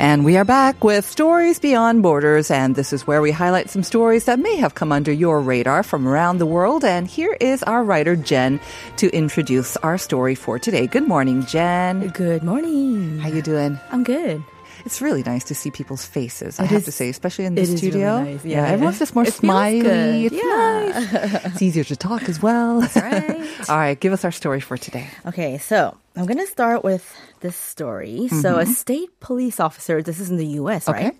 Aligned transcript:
And 0.00 0.24
we 0.24 0.38
are 0.38 0.46
back 0.46 0.82
with 0.82 1.04
Stories 1.06 1.58
Beyond 1.58 2.02
Borders, 2.02 2.50
and 2.50 2.74
this 2.74 2.90
is 2.94 3.06
where 3.06 3.20
we 3.20 3.30
highlight 3.32 3.68
some 3.68 3.82
stories 3.82 4.24
that 4.24 4.38
may 4.38 4.56
have 4.56 4.74
come 4.74 4.92
under 4.92 5.12
your 5.12 5.42
radar 5.42 5.82
from 5.82 6.08
around 6.08 6.38
the 6.38 6.46
world. 6.46 6.84
And 6.86 7.06
here 7.06 7.36
is 7.38 7.62
our 7.64 7.84
writer, 7.84 8.16
Jen, 8.16 8.60
to 8.96 9.10
introduce 9.14 9.76
our 9.78 9.98
story 9.98 10.34
for 10.34 10.58
today. 10.58 10.86
Good 10.86 11.06
morning, 11.06 11.44
Jen. 11.44 12.08
Good 12.08 12.42
morning. 12.42 13.18
How 13.18 13.28
you 13.28 13.42
doing? 13.42 13.78
I'm 13.90 14.02
good. 14.02 14.42
It's 14.86 15.02
really 15.02 15.22
nice 15.22 15.44
to 15.44 15.54
see 15.54 15.70
people's 15.70 16.06
faces, 16.06 16.58
I 16.58 16.64
have 16.64 16.78
is- 16.78 16.84
to 16.86 16.92
say, 16.92 17.10
especially 17.10 17.44
in 17.44 17.54
the 17.54 17.60
it 17.60 17.76
studio. 17.76 18.20
really 18.20 18.32
nice. 18.36 18.44
Yeah, 18.46 18.62
Yeah. 18.64 18.72
everyone's 18.72 18.98
just 18.98 19.14
more 19.14 19.24
It 19.26 19.34
smiley. 19.34 20.24
It's 20.24 20.34
Yeah. 20.34 20.92
nice. 21.12 21.44
It's 21.52 21.60
easier 21.62 21.84
to 21.84 21.96
talk 21.96 22.26
as 22.30 22.40
well. 22.40 22.80
That's 22.80 22.96
right. 22.96 23.46
All 23.68 23.76
right, 23.76 24.00
give 24.00 24.14
us 24.14 24.24
our 24.24 24.32
story 24.32 24.60
for 24.60 24.78
today. 24.78 25.08
Okay, 25.26 25.58
so 25.58 25.98
I'm 26.16 26.26
going 26.26 26.38
to 26.38 26.46
start 26.46 26.82
with 26.82 27.14
this 27.40 27.56
story. 27.56 28.28
So, 28.28 28.58
a 28.58 28.66
state 28.66 29.20
police 29.20 29.60
officer, 29.60 30.02
this 30.02 30.18
is 30.18 30.28
in 30.28 30.36
the 30.36 30.46
US, 30.58 30.88
right? 30.88 31.14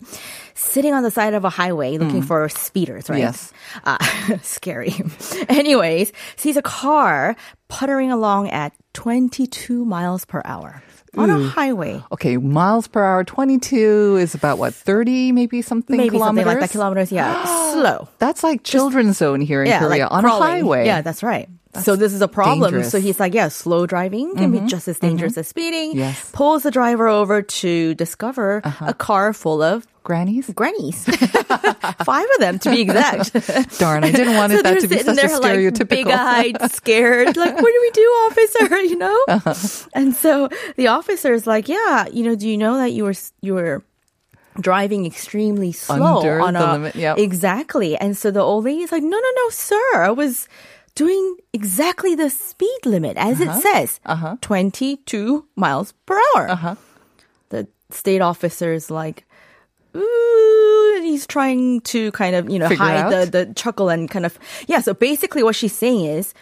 Sitting 0.55 0.93
on 0.93 1.03
the 1.03 1.11
side 1.11 1.33
of 1.35 1.45
a 1.45 1.49
highway 1.51 1.97
looking 1.97 2.23
for 2.23 2.49
speeders, 2.49 3.09
right? 3.09 3.21
Yes. 3.21 3.53
Uh, 3.85 3.99
scary. 4.43 4.93
Anyways, 5.49 6.13
sees 6.37 6.57
a 6.57 6.63
car 6.63 7.37
puttering 7.69 8.11
along 8.11 8.51
at 8.51 8.73
22 8.95 9.85
miles 9.85 10.25
per 10.25 10.43
hour 10.45 10.83
on 11.17 11.31
a 11.31 11.39
highway. 11.49 12.03
Okay, 12.13 12.37
miles 12.37 12.89
per 12.89 13.05
hour, 13.05 13.25
22 13.25 14.17
is 14.21 14.35
about 14.35 14.59
what, 14.59 14.75
30 14.75 15.33
maybe 15.33 15.63
something 15.63 15.97
Maybe 15.97 16.11
kilometers? 16.11 16.45
something 16.45 16.47
like 16.47 16.61
that, 16.61 16.73
kilometers. 16.73 17.13
Yeah, 17.13 17.45
slow. 17.73 18.09
That's 18.19 18.43
like 18.43 18.65
children's 18.65 19.19
zone 19.19 19.41
here 19.41 19.63
in 19.63 19.69
yeah, 19.69 19.79
Korea 19.79 20.05
like 20.05 20.13
on 20.13 20.23
crawling. 20.25 20.43
a 20.43 20.53
highway. 20.53 20.87
Yeah, 20.87 21.03
that's 21.03 21.23
right. 21.23 21.49
So 21.79 21.95
this 21.95 22.13
is 22.13 22.21
a 22.21 22.29
problem. 22.29 22.71
dangerous. 22.71 22.91
So 22.91 23.01
he's 23.01 23.21
like, 23.21 23.33
yeah, 23.33 23.49
slow 23.49 23.87
driving 23.87 24.35
can 24.35 24.51
be 24.51 24.61
just 24.67 24.89
as 24.89 24.99
dangerous 24.99 25.37
as 25.39 25.47
speeding. 25.47 25.97
Yes. 25.97 26.19
Uh-huh. 26.19 26.31
Pulls 26.33 26.63
the 26.65 26.71
driver 26.71 27.07
over 27.07 27.43
to 27.43 27.95
discover 27.95 28.63
a 28.81 28.95
car 28.95 29.33
full 29.33 29.63
of 29.63 29.87
Grannies? 30.03 30.51
grannies. 30.51 31.05
Five 32.05 32.27
of 32.35 32.41
them 32.41 32.59
to 32.61 32.71
be 32.71 32.81
exact. 32.81 33.33
Darn, 33.79 34.03
I 34.03 34.11
didn't 34.11 34.35
want 34.35 34.51
so 34.51 34.59
it 34.59 34.63
that 34.65 34.81
to 34.81 34.89
be 34.89 34.97
sitting 34.97 35.15
such 35.15 35.25
a 35.25 35.39
there 35.41 35.71
like 35.71 35.89
big-eyed, 35.89 36.71
scared, 36.73 37.37
like, 37.37 37.55
what 37.55 37.63
do 37.63 37.81
we 37.81 37.91
do, 37.91 38.01
officer? 38.01 38.81
You 38.81 38.97
know? 38.97 39.25
Uh-huh. 39.29 39.89
And 39.93 40.15
so 40.15 40.49
the 40.77 40.89
officer 40.89 41.35
is 41.35 41.47
like, 41.47 41.69
yeah, 41.69 42.07
you 42.11 42.25
know, 42.25 42.35
do 42.35 42.49
you 42.49 42.57
know 42.57 42.79
that 42.79 42.93
you 42.93 43.05
were, 43.05 43.15
you 43.43 43.55
were 43.55 43.85
driving 44.59 45.07
extremely 45.07 45.71
slow 45.71 46.19
Under 46.19 46.41
on 46.41 46.55
the 46.55 46.71
a, 46.71 46.73
limit, 46.73 46.95
yep. 46.97 47.19
exactly. 47.19 47.97
And 47.97 48.17
so 48.17 48.31
the 48.31 48.41
old 48.41 48.65
lady 48.65 48.83
is 48.83 48.91
like, 48.91 49.03
no, 49.03 49.11
no, 49.11 49.31
no, 49.37 49.49
sir, 49.51 50.03
I 50.03 50.11
was 50.11 50.49
doing 51.01 51.37
exactly 51.57 52.13
the 52.15 52.29
speed 52.29 52.81
limit 52.85 53.17
as 53.17 53.41
it 53.41 53.53
says, 53.65 54.01
Uh-huh. 54.05 54.37
22 54.43 55.47
miles 55.57 55.93
per 56.05 56.17
hour. 56.37 56.45
Uh-huh. 56.51 56.75
The 57.49 57.67
state 57.91 58.21
officer 58.21 58.73
is 58.75 58.91
like, 58.91 59.25
ooh, 59.97 60.93
and 60.97 61.05
he's 61.05 61.27
trying 61.27 61.81
to 61.93 62.13
kind 62.13 62.37
of, 62.37 62.51
you 62.51 62.59
know, 62.61 62.69
Figure 62.69 62.85
hide 62.85 62.97
out? 62.99 63.11
the, 63.33 63.45
the 63.47 63.55
chuckle 63.55 63.89
and 63.89 64.11
kind 64.11 64.27
of, 64.27 64.39
yeah. 64.69 64.81
So 64.81 64.93
basically 64.95 65.43
what 65.43 65.57
she's 65.57 65.73
saying 65.73 66.05
is, 66.05 66.35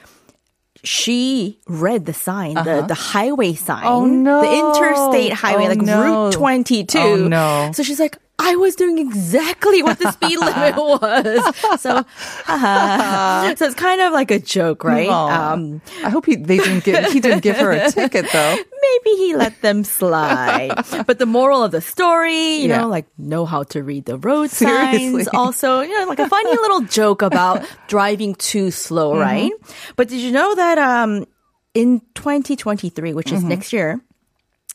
she 0.84 1.58
read 1.66 2.06
the 2.06 2.12
sign, 2.14 2.54
the, 2.54 2.84
the 2.86 2.94
highway 2.94 3.54
sign, 3.54 3.84
Uh-huh. 3.84 3.94
Oh, 4.02 4.06
no. 4.06 4.42
the 4.42 4.52
interstate 4.58 5.32
highway, 5.32 5.64
Oh, 5.66 5.68
like 5.74 5.82
no. 5.82 6.02
Route 6.02 6.32
22. 6.34 6.98
Oh, 6.98 7.16
no. 7.28 7.70
So 7.74 7.82
she's 7.82 7.98
like, 8.00 8.18
I 8.40 8.54
was 8.56 8.76
doing 8.76 8.98
exactly 8.98 9.82
what 9.82 9.98
the 9.98 10.12
speed 10.12 10.38
limit 10.38 10.76
was. 10.76 11.80
So, 11.80 12.04
haha. 12.46 13.54
so 13.56 13.66
it's 13.66 13.74
kind 13.74 14.00
of 14.00 14.12
like 14.12 14.30
a 14.30 14.38
joke, 14.38 14.84
right? 14.84 15.08
Um, 15.08 15.80
I 16.04 16.10
hope 16.10 16.26
he 16.26 16.36
they 16.36 16.58
didn't 16.58 16.84
give 16.84 17.04
he 17.12 17.20
didn't 17.20 17.40
give 17.42 17.56
her 17.56 17.72
a 17.72 17.90
ticket 17.90 18.26
though. 18.32 18.56
maybe 18.82 19.16
he 19.16 19.34
let 19.36 19.60
them 19.62 19.82
slide. 19.84 20.74
but 21.06 21.18
the 21.18 21.26
moral 21.26 21.62
of 21.64 21.72
the 21.72 21.80
story, 21.80 22.58
you 22.62 22.68
Yeah. 22.68 22.82
know, 22.82 22.88
like 22.88 23.06
know 23.18 23.44
how 23.44 23.64
to 23.74 23.82
read 23.82 24.04
the 24.06 24.16
road 24.18 24.50
Seriously. 24.54 25.24
signs. 25.24 25.28
Also, 25.34 25.80
you 25.80 25.98
know, 25.98 26.06
like 26.06 26.18
a 26.20 26.28
funny 26.28 26.50
little 26.50 26.82
joke 26.82 27.22
about 27.22 27.66
driving 27.88 28.34
too 28.34 28.70
slow, 28.70 29.12
Mm-hmm. 29.12 29.20
right? 29.20 29.52
But 29.96 30.08
did 30.08 30.20
you 30.20 30.30
know 30.32 30.54
that 30.54 30.78
um 30.78 31.26
in 31.74 32.00
2023, 32.14 33.14
which 33.14 33.32
is 33.32 33.40
Mm-hmm. 33.40 33.48
next 33.48 33.72
year, 33.72 34.00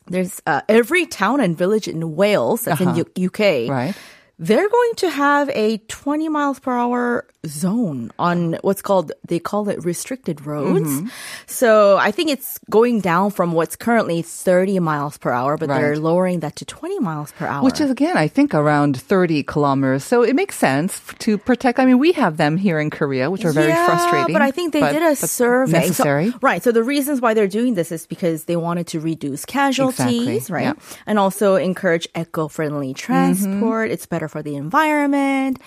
there's 0.08 0.42
uh, 0.46 0.62
every 0.70 1.06
town 1.06 1.40
and 1.40 1.58
village 1.58 1.88
in 1.88 2.16
Wales, 2.16 2.64
that's 2.66 2.82
in 2.82 2.96
U- 2.96 3.28
UK, 3.28 3.40
Uh-huh. 3.40 3.72
Right. 3.74 3.96
they're 4.40 4.70
going 4.70 4.92
to 4.98 5.10
have 5.10 5.50
a 5.50 5.78
20 5.78 6.30
miles 6.30 6.60
per 6.60 6.72
hour 6.72 7.28
zone 7.46 8.12
on 8.18 8.54
what's 8.62 8.82
called 8.82 9.12
they 9.28 9.40
call 9.40 9.68
it 9.68 9.84
restricted 9.84 10.46
roads. 10.46 10.88
Mm-hmm. 10.90 11.08
So 11.46 11.98
I 11.98 12.12
think 12.12 12.30
it's 12.30 12.58
going 12.70 13.02
down 13.02 13.32
from 13.32 13.52
what's 13.52 13.76
currently 13.76 14.22
30 14.22 14.80
miles 14.80 15.18
per 15.18 15.32
hour, 15.32 15.58
but 15.58 15.68
they're 15.68 15.98
lowering 15.98 16.40
that 16.40 16.56
to 16.58 16.66
20 16.66 17.00
miles 17.00 17.32
per 17.34 17.46
hour. 17.46 17.64
Which 17.64 17.82
is 17.82 17.92
again, 17.92 18.16
I 18.18 18.28
think 18.28 18.54
around 18.54 19.00
30 19.00 19.44
kilometers. 19.44 20.04
So 20.04 20.24
it 20.24 20.36
makes 20.36 20.58
sense 20.58 21.02
to 21.20 21.38
protect. 21.38 21.80
I 21.80 21.86
mean, 21.86 22.00
we 22.00 22.14
have 22.14 22.38
them 22.38 22.56
here 22.56 22.80
in 22.80 22.90
Korea, 22.90 23.30
which 23.30 23.44
are 23.44 23.52
very 23.52 23.70
yeah, 23.70 23.86
frustrating. 23.86 24.34
But 24.34 24.42
I 24.42 24.52
think 24.52 24.74
they 24.74 24.80
did 24.80 25.02
a 25.02 25.10
but 25.10 25.18
survey. 25.18 25.72
So- 25.72 25.78
Necessary. 25.80 26.34
right. 26.42 26.64
So 26.64 26.72
the 26.72 26.84
reasons 26.84 27.20
why 27.20 27.34
they're 27.34 27.48
doing 27.48 27.74
this 27.74 27.92
is 27.92 28.06
because 28.08 28.46
they 28.46 28.56
wanted 28.56 28.88
to 28.88 29.00
reduce 29.00 29.46
casualties, 29.46 30.28
Exactly, 30.28 30.54
right? 30.54 30.64
yeah. 30.78 30.98
And 31.06 31.20
also 31.20 31.56
encourage 31.56 32.08
eco-friendly 32.16 32.94
transport. 32.94 33.92
It's 33.92 34.06
better 34.06 34.28
for 34.28 34.42
the 34.42 34.56
environment. 34.56 35.60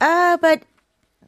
Uh, 0.00 0.38
but 0.38 0.62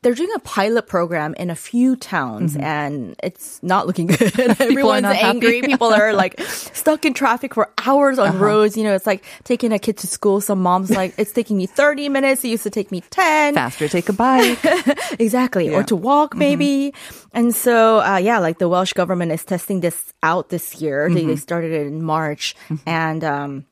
they're 0.03 0.15
doing 0.15 0.31
a 0.35 0.41
pilot 0.41 0.87
program 0.87 1.35
in 1.35 1.49
a 1.49 1.55
few 1.55 1.95
towns 1.97 2.57
and 2.57 3.15
it's 3.23 3.63
not 3.63 3.87
looking 3.87 4.07
good. 4.13 4.37
Everyone's 4.61 5.07
angry. 5.07 5.63
People 5.63 5.93
are 5.95 6.13
like 6.23 6.41
stuck 6.43 7.05
in 7.05 7.15
traffic 7.15 7.55
for 7.55 7.71
hours 7.87 8.19
on 8.19 8.29
Uh-huh. 8.31 8.45
roads. 8.45 8.77
You 8.77 8.85
know, 8.85 8.95
it's 8.95 9.07
like 9.07 9.25
taking 9.45 9.73
a 9.73 9.79
kid 9.79 9.97
to 9.99 10.07
school. 10.07 10.41
Some 10.41 10.61
mom's 10.63 10.91
like, 10.91 11.15
it's 11.19 11.33
taking 11.33 11.57
me 11.57 11.67
30 11.67 12.09
minutes. 12.09 12.45
It 12.45 12.49
used 12.49 12.65
to 12.65 12.71
take 12.71 12.91
me 12.91 13.03
10 13.11 13.55
Faster, 13.55 13.89
take 13.89 14.09
a 14.09 14.13
bike. 14.13 14.59
exactly 15.19 15.73
or 15.75 15.83
to 15.85 15.97
walk 15.97 16.34
maybe 16.34 16.93
and 17.33 17.55
so 17.55 18.01
uh, 18.01 18.17
yeah 18.17 18.39
like 18.39 18.59
the 18.59 18.69
welsh 18.69 18.93
government 18.95 19.31
is 19.33 19.45
testing 19.45 19.81
this 19.81 20.13
out 20.23 20.49
this 20.49 20.81
year 20.81 21.09
they, 21.13 21.25
they 21.25 21.37
started 21.37 21.73
it 21.73 21.87
in 21.87 22.03
march 22.03 22.55
and 22.87 23.23
um 23.25 23.65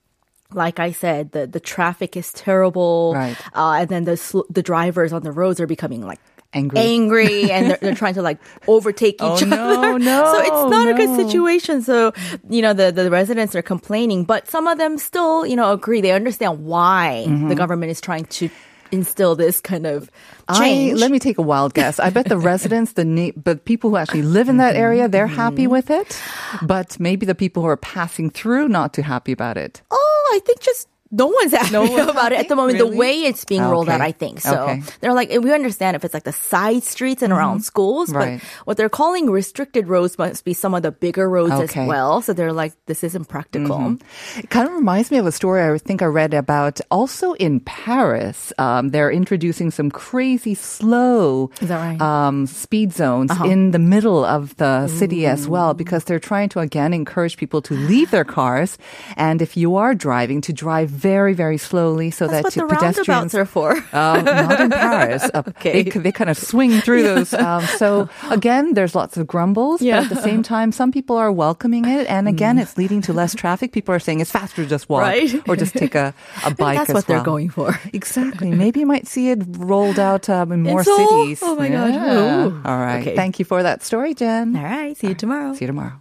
like 0.53 0.79
I 0.81 0.93
said, 0.93 1.33
the, 1.33 1.47
the 1.47 1.61
traffic 1.61 2.17
is 2.17 2.33
terrible, 2.33 3.13
Right. 3.15 3.37
uh, 3.55 3.79
and 3.81 3.89
then 3.89 4.05
the 4.05 4.17
sl- 4.17 4.47
the 4.51 4.63
drivers 4.63 5.13
on 5.13 5.23
the 5.23 5.33
roads 5.33 5.61
are 5.61 5.67
becoming 5.67 6.03
like 6.07 6.21
Angry. 6.53 6.79
angry, 6.81 7.51
and 7.55 7.71
they're, 7.71 7.79
they're 7.81 7.95
trying 7.95 8.15
to 8.15 8.23
like 8.23 8.39
overtake 8.67 9.17
Oh, 9.21 9.37
each 9.37 9.47
no, 9.47 9.57
other. 9.79 9.99
no, 10.11 10.33
so 10.33 10.39
it's 10.41 10.71
not 10.71 10.89
a 10.89 10.95
good 10.95 11.15
situation. 11.15 11.83
So 11.83 12.13
you 12.49 12.61
know 12.63 12.73
the 12.73 12.91
the 12.91 13.11
residents 13.11 13.55
are 13.55 13.63
complaining, 13.63 14.25
but 14.25 14.49
some 14.49 14.67
of 14.67 14.77
them 14.79 14.99
still 14.99 15.47
you 15.47 15.55
know 15.55 15.73
agree. 15.73 16.01
They 16.01 16.13
understand 16.13 16.65
why 16.65 17.25
Mm-hmm. 17.29 17.49
the 17.49 17.55
government 17.55 17.91
is 17.93 18.01
trying 18.01 18.25
to 18.41 18.49
instill 18.93 19.37
this 19.37 19.61
kind 19.61 19.87
of 19.87 20.11
I, 20.49 20.59
change. 20.59 20.99
let 20.99 21.13
me 21.13 21.21
take 21.21 21.39
a 21.39 21.43
wild 21.43 21.75
guess. 21.75 22.01
I 22.01 22.11
bet 22.11 22.27
the 22.29 22.37
residents, 22.53 22.95
the 22.95 23.05
na- 23.05 23.31
but 23.37 23.65
people 23.65 23.91
who 23.91 23.97
actually 23.97 24.23
live 24.23 24.49
in 24.49 24.57
that 24.57 24.75
area, 24.75 25.07
they're 25.07 25.29
happy 25.29 25.63
Mm-hmm. 25.71 25.71
with 25.71 25.91
it. 25.91 26.21
But 26.63 26.99
maybe 26.99 27.25
the 27.25 27.37
people 27.37 27.63
who 27.63 27.69
are 27.69 27.77
passing 27.77 28.31
through, 28.31 28.67
not 28.67 28.93
too 28.93 29.03
happy 29.03 29.31
about 29.31 29.57
it. 29.57 29.83
Oh, 29.93 30.10
I 30.33 30.41
think 30.45 30.61
just 30.61 30.89
no 31.11 31.27
one's 31.27 31.53
happy 31.59 31.73
No 31.73 31.83
one's 31.83 32.09
about 32.09 32.33
it 32.33 32.39
at 32.39 32.49
the 32.49 32.57
moment. 32.57 32.79
The 32.79 32.87
way 32.87 33.23
it's 33.23 33.45
being 33.45 33.63
rolled 33.63 33.89
out, 33.89 34.01
I 34.01 34.13
think. 34.13 34.41
So 34.41 34.55
Okay. 34.63 34.83
they're 35.01 35.13
like, 35.15 35.31
we 35.31 35.53
understand 35.53 35.97
if 35.97 36.05
it's 36.05 36.15
like 36.15 36.25
the 36.25 36.33
side 36.33 36.83
streets 36.85 37.23
and 37.23 37.33
around 37.33 37.63
schools, 37.65 38.13
Right. 38.13 38.41
but 38.41 38.49
what 38.67 38.77
they're 38.77 38.89
calling 38.89 39.31
restricted 39.31 39.89
roads 39.89 40.19
must 40.19 40.45
be 40.45 40.55
some 40.55 40.75
of 40.75 40.83
the 40.83 40.93
bigger 40.93 41.29
roads 41.29 41.53
Okay. 41.53 41.83
as 41.83 41.89
well. 41.89 42.21
So 42.23 42.33
they're 42.33 42.53
like, 42.53 42.73
this 42.87 43.03
isn't 43.03 43.27
practical. 43.27 43.97
It 44.39 44.51
kind 44.51 44.69
of 44.69 44.75
reminds 44.75 45.11
me 45.11 45.19
of 45.19 45.27
a 45.27 45.33
story 45.33 45.63
I 45.63 45.77
think 45.79 46.01
I 46.03 46.07
read 46.07 46.33
about 46.35 46.81
also 46.91 47.33
in 47.35 47.61
Paris. 47.61 48.53
Um, 48.59 48.91
they're 48.91 49.11
introducing 49.11 49.71
some 49.71 49.91
crazy 49.91 50.55
slow 50.55 51.51
right? 51.63 52.01
um, 52.01 52.47
speed 52.47 52.93
zones 52.93 53.33
in 53.45 53.73
the 53.73 53.79
middle 53.79 54.25
of 54.25 54.57
the 54.57 54.87
city 54.87 55.27
as 55.27 55.49
well 55.49 55.75
because 55.75 56.05
they're 56.05 56.21
trying 56.23 56.49
to 56.51 56.61
again 56.61 56.95
encourage 56.95 57.37
people 57.37 57.61
to 57.63 57.75
leave 57.75 58.11
their 58.11 58.25
cars 58.25 58.79
and 59.17 59.43
if 59.43 59.57
you 59.57 59.77
are 59.77 59.95
driving 59.95 60.41
to 60.41 60.53
drive 60.53 60.91
very 61.01 61.35
very 61.35 61.59
slowly 61.59 62.11
so 62.11 62.27
That's 62.27 62.35
that 62.37 62.45
what 62.45 62.55
the 62.55 62.61
roundabouts 62.75 62.99
pedestrians 62.99 63.35
are 63.35 63.45
for. 63.47 63.69
Uh, 63.93 64.21
not 64.25 64.61
in 64.61 64.71
Paris. 64.71 65.25
Uh, 65.35 65.43
Okay. 65.51 65.83
they, 65.83 65.91
they 66.07 66.13
kind 66.13 66.31
of 66.31 66.37
swing 66.39 66.81
through 66.85 67.03
those. 67.03 67.33
Um, 67.35 67.63
so 67.81 68.09
again, 68.31 68.75
there's 68.75 68.95
lots 68.95 69.17
of 69.17 69.27
grumbles, 69.27 69.81
Yeah. 69.83 70.01
but 70.01 70.11
at 70.11 70.17
the 70.17 70.23
same 70.23 70.43
time, 70.43 70.73
some 70.73 70.91
people 70.93 71.17
are 71.17 71.33
welcoming 71.33 71.85
it, 71.87 72.07
and 72.09 72.29
again, 72.29 72.59
it's 72.59 72.77
leading 72.79 73.01
to 73.03 73.13
less 73.13 73.35
traffic. 73.35 73.73
People 73.73 73.95
are 73.95 73.99
saying 73.99 74.21
it's 74.21 74.31
faster 74.31 74.63
to 74.63 74.69
just 74.69 74.89
walk 74.89 75.03
Right. 75.03 75.31
or 75.49 75.57
just 75.57 75.75
take 75.75 75.95
a, 75.95 76.15
a 76.45 76.55
bike. 76.55 76.79
That's 76.79 76.93
what 76.95 77.07
they're 77.07 77.23
going 77.25 77.49
for. 77.51 77.79
Exactly. 77.93 78.51
Maybe 78.51 78.81
you 78.81 78.87
might 78.87 79.07
see 79.07 79.31
it 79.31 79.43
rolled 79.59 79.99
out 79.99 80.29
um, 80.29 80.53
in 80.53 80.63
more 80.63 80.85
cities. 80.85 81.41
Oh 81.43 81.55
my 81.57 81.69
God. 81.69 81.95
Yeah. 81.95 82.47
Ooh. 82.47 82.63
All 82.65 82.79
right. 82.79 83.01
Okay. 83.01 83.17
Thank 83.17 83.39
you 83.39 83.45
for 83.45 83.63
that 83.63 83.83
story, 83.83 84.15
Jen. 84.15 84.57
All 84.57 84.63
right. 84.65 84.97
See 84.97 85.09
you 85.09 85.15
tomorrow. 85.15 85.55
See 85.55 85.65
you 85.65 85.73
tomorrow. 85.73 86.01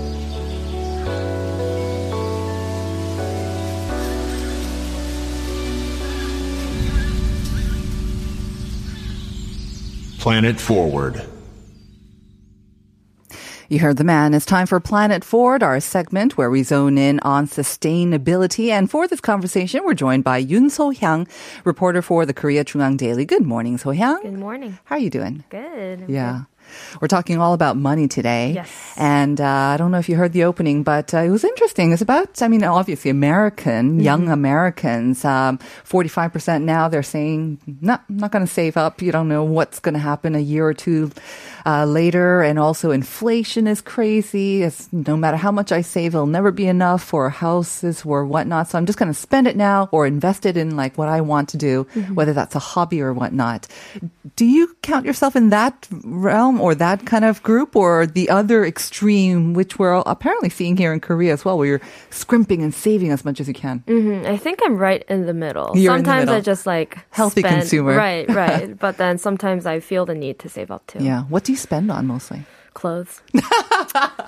Planet 10.21 10.59
Forward. 10.59 11.19
You 13.69 13.79
heard 13.79 13.97
the 13.97 14.03
man. 14.03 14.35
It's 14.35 14.45
time 14.45 14.67
for 14.67 14.79
Planet 14.79 15.23
Forward, 15.23 15.63
our 15.63 15.79
segment 15.79 16.37
where 16.37 16.51
we 16.51 16.61
zone 16.61 16.99
in 16.99 17.19
on 17.21 17.47
sustainability. 17.47 18.69
And 18.69 18.87
for 18.87 19.07
this 19.07 19.19
conversation, 19.19 19.81
we're 19.83 19.95
joined 19.95 20.23
by 20.23 20.43
Yoon 20.43 20.69
So 20.69 20.91
Hyang, 20.93 21.27
reporter 21.65 22.03
for 22.03 22.27
the 22.27 22.35
Korea 22.35 22.63
JoongAng 22.63 22.97
Daily. 22.97 23.25
Good 23.25 23.47
morning, 23.47 23.79
So 23.79 23.89
Hyang. 23.89 24.21
Good 24.21 24.33
morning. 24.33 24.77
How 24.83 24.97
are 24.97 24.99
you 24.99 25.09
doing? 25.09 25.43
Good. 25.49 26.05
Yeah. 26.07 26.43
We're 26.99 27.07
talking 27.07 27.39
all 27.39 27.53
about 27.53 27.77
money 27.77 28.07
today. 28.07 28.53
Yes. 28.53 28.93
And 28.97 29.39
uh, 29.39 29.45
I 29.45 29.77
don't 29.77 29.91
know 29.91 29.99
if 29.99 30.09
you 30.09 30.15
heard 30.15 30.33
the 30.33 30.43
opening, 30.43 30.83
but 30.83 31.13
uh, 31.13 31.19
it 31.19 31.29
was 31.29 31.43
interesting. 31.43 31.91
It's 31.91 32.01
about, 32.01 32.41
I 32.41 32.47
mean, 32.47 32.63
obviously 32.63 33.11
American, 33.11 33.99
young 33.99 34.29
Americans. 34.29 35.23
Um, 35.25 35.57
45% 35.85 36.63
now, 36.63 36.87
they're 36.87 37.03
saying, 37.03 37.59
no, 37.81 37.99
I'm 38.09 38.17
not 38.17 38.31
going 38.31 38.45
to 38.45 38.51
save 38.51 38.77
up. 38.77 39.01
You 39.01 39.11
don't 39.11 39.27
know 39.27 39.43
what's 39.43 39.79
going 39.79 39.93
to 39.93 39.99
happen 39.99 40.35
a 40.35 40.39
year 40.39 40.65
or 40.65 40.73
two 40.73 41.11
uh, 41.65 41.85
later. 41.85 42.41
And 42.41 42.57
also 42.59 42.91
inflation 42.91 43.67
is 43.67 43.81
crazy. 43.81 44.63
It's, 44.63 44.91
no 44.91 45.15
matter 45.17 45.37
how 45.37 45.51
much 45.51 45.71
I 45.71 45.81
save, 45.81 46.13
it'll 46.15 46.25
never 46.25 46.51
be 46.51 46.67
enough 46.67 47.03
for 47.03 47.29
houses 47.29 48.03
or 48.05 48.25
whatnot. 48.25 48.69
So 48.69 48.77
I'm 48.77 48.85
just 48.85 48.97
going 48.99 49.11
to 49.11 49.17
spend 49.17 49.47
it 49.47 49.55
now 49.55 49.89
or 49.91 50.05
invest 50.05 50.45
it 50.45 50.57
in 50.57 50.75
like 50.75 50.97
what 50.97 51.07
I 51.09 51.21
want 51.21 51.49
to 51.49 51.57
do, 51.57 51.83
whether 52.13 52.33
that's 52.33 52.55
a 52.55 52.59
hobby 52.59 53.01
or 53.01 53.13
whatnot. 53.13 53.67
Do 54.35 54.45
you 54.45 54.75
count 54.81 55.05
yourself 55.05 55.35
in 55.35 55.49
that 55.49 55.87
realm 56.03 56.61
or 56.61 56.75
that 56.75 57.05
kind 57.05 57.25
of 57.25 57.41
group 57.43 57.75
or 57.75 58.05
the 58.05 58.29
other 58.29 58.65
extreme, 58.65 59.53
which 59.53 59.77
we're 59.79 60.01
apparently 60.05 60.49
seeing 60.49 60.77
here 60.77 60.93
in 60.93 60.99
Korea 60.99 61.33
as 61.33 61.43
well, 61.45 61.57
where 61.57 61.67
you're 61.67 61.81
scrimping 62.09 62.61
and 62.61 62.73
saving 62.73 63.11
as 63.11 63.25
much 63.25 63.39
as 63.39 63.47
you 63.47 63.53
can? 63.53 63.79
hmm 63.87 64.23
I 64.25 64.37
think 64.37 64.59
I'm 64.63 64.77
right 64.77 65.03
in 65.09 65.25
the 65.25 65.33
middle. 65.33 65.71
You're 65.75 65.95
in 65.95 66.03
the 66.03 66.09
sometimes 66.09 66.29
I 66.29 66.41
just 66.41 66.65
like 66.65 66.97
Healthy 67.09 67.41
spend- 67.41 67.61
consumer. 67.61 67.95
Right, 67.95 68.27
right. 68.29 68.77
but 68.85 68.97
then 68.97 69.17
sometimes 69.17 69.65
I 69.65 69.79
feel 69.79 70.05
the 70.05 70.15
need 70.15 70.39
to 70.39 70.49
save 70.49 70.71
up 70.71 70.85
too. 70.87 70.99
Yeah. 71.03 71.23
What 71.23 71.43
do 71.43 71.50
you 71.51 71.57
spend 71.57 71.91
on 71.91 72.07
mostly? 72.07 72.43
Clothes. 72.73 73.21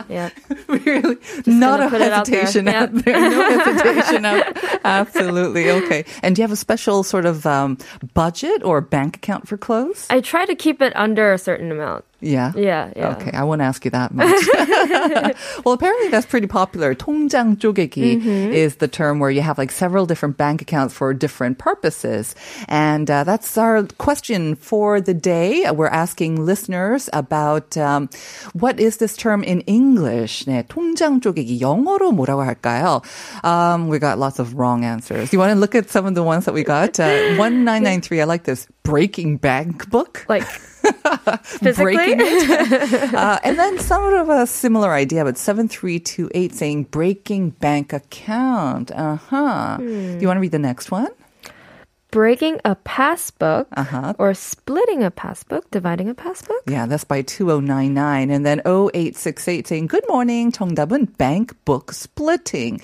yeah. 0.09 0.29
really 0.67 1.17
not 1.45 1.79
a 1.79 1.95
it 1.95 2.01
out 2.11 2.25
there. 2.25 2.41
hesitation 2.41 2.67
out 2.67 2.93
there. 2.93 3.29
No 3.29 3.49
hesitation 3.63 4.25
out. 4.25 4.57
Absolutely. 4.83 5.69
Okay. 5.69 6.03
And 6.21 6.35
do 6.35 6.41
you 6.41 6.43
have 6.43 6.51
a 6.51 6.57
special 6.57 7.03
sort 7.03 7.25
of 7.25 7.45
um, 7.45 7.77
budget 8.13 8.61
or 8.63 8.81
bank 8.81 9.15
account 9.15 9.47
for 9.47 9.57
clothes? 9.57 10.07
I 10.09 10.19
try 10.19 10.45
to 10.45 10.55
keep 10.55 10.81
it 10.81 10.93
under 10.95 11.31
a 11.31 11.37
certain 11.37 11.71
amount. 11.71 12.03
Yeah. 12.22 12.50
Yeah, 12.56 12.90
yeah. 12.96 13.14
Okay, 13.14 13.30
I 13.30 13.44
won't 13.44 13.62
ask 13.62 13.84
you 13.84 13.92
that 13.92 14.12
much. 14.12 14.26
well, 15.64 15.72
apparently 15.74 16.08
that's 16.08 16.26
pretty 16.26 16.48
popular. 16.48 16.94
통장 16.94 17.56
쪼개기 17.58 18.18
Mm-hmm. 18.18 18.52
is 18.52 18.76
the 18.76 18.88
term 18.88 19.20
where 19.20 19.30
you 19.30 19.40
have 19.40 19.56
like 19.58 19.70
several 19.70 20.04
different 20.04 20.36
bank 20.36 20.60
accounts 20.60 20.92
for 20.94 21.14
different 21.14 21.58
purposes. 21.58 22.34
And 22.66 23.08
uh, 23.08 23.22
that's 23.22 23.56
our 23.56 23.84
question 23.98 24.56
for 24.56 25.00
the 25.00 25.14
day. 25.14 25.70
We're 25.70 25.86
asking 25.94 26.44
listeners 26.44 27.08
about 27.12 27.76
um, 27.76 28.10
what 28.52 28.80
is 28.80 28.96
this 28.96 29.16
term 29.16 29.44
in 29.44 29.60
English? 29.70 30.44
네, 30.46 30.64
통장 30.66 31.20
쪼개기. 31.20 31.60
영어로 31.60 32.10
뭐라고 32.10 32.42
할까요? 32.44 33.02
Um, 33.44 33.88
we 33.88 34.00
got 34.00 34.18
lots 34.18 34.40
of 34.40 34.54
wrong 34.54 34.84
answers. 34.84 35.32
You 35.32 35.38
want 35.38 35.52
to 35.52 35.58
look 35.58 35.76
at 35.76 35.88
some 35.88 36.04
of 36.06 36.14
the 36.14 36.24
ones 36.24 36.46
that 36.46 36.52
we 36.54 36.64
got? 36.64 36.98
Uh, 36.98 37.38
1993, 37.38 38.22
I 38.22 38.24
like 38.24 38.42
this. 38.42 38.66
Breaking 38.82 39.36
bank 39.36 39.88
book 39.90 40.24
Like 40.28 40.42
physically. 40.44 40.81
breaking 41.76 42.18
it. 42.20 43.14
uh, 43.14 43.38
and 43.44 43.58
then 43.58 43.78
sort 43.78 44.14
of 44.14 44.28
a 44.28 44.46
similar 44.46 44.92
idea, 44.92 45.24
but 45.24 45.36
7328 45.38 46.54
saying 46.54 46.84
breaking 46.84 47.50
bank 47.60 47.92
account. 47.92 48.90
Uh 48.92 49.16
huh. 49.16 49.76
Hmm. 49.78 50.16
Do 50.16 50.18
you 50.20 50.26
want 50.26 50.36
to 50.38 50.40
read 50.42 50.52
the 50.52 50.58
next 50.58 50.90
one? 50.90 51.08
Breaking 52.10 52.56
a 52.64 52.74
passbook 52.74 53.66
Uh-huh. 53.76 54.14
or 54.18 54.32
splitting 54.32 55.04
a 55.04 55.10
passbook, 55.10 55.70
dividing 55.70 56.08
a 56.08 56.14
passbook. 56.14 56.62
Yeah, 56.66 56.86
that's 56.86 57.04
by 57.04 57.20
2099. 57.20 58.30
And 58.30 58.46
then 58.46 58.60
0868 58.64 59.66
saying, 59.68 59.86
Good 59.88 60.08
morning. 60.08 60.50
정답은 60.50 61.18
bank 61.18 61.52
book 61.66 61.92
splitting. 61.92 62.80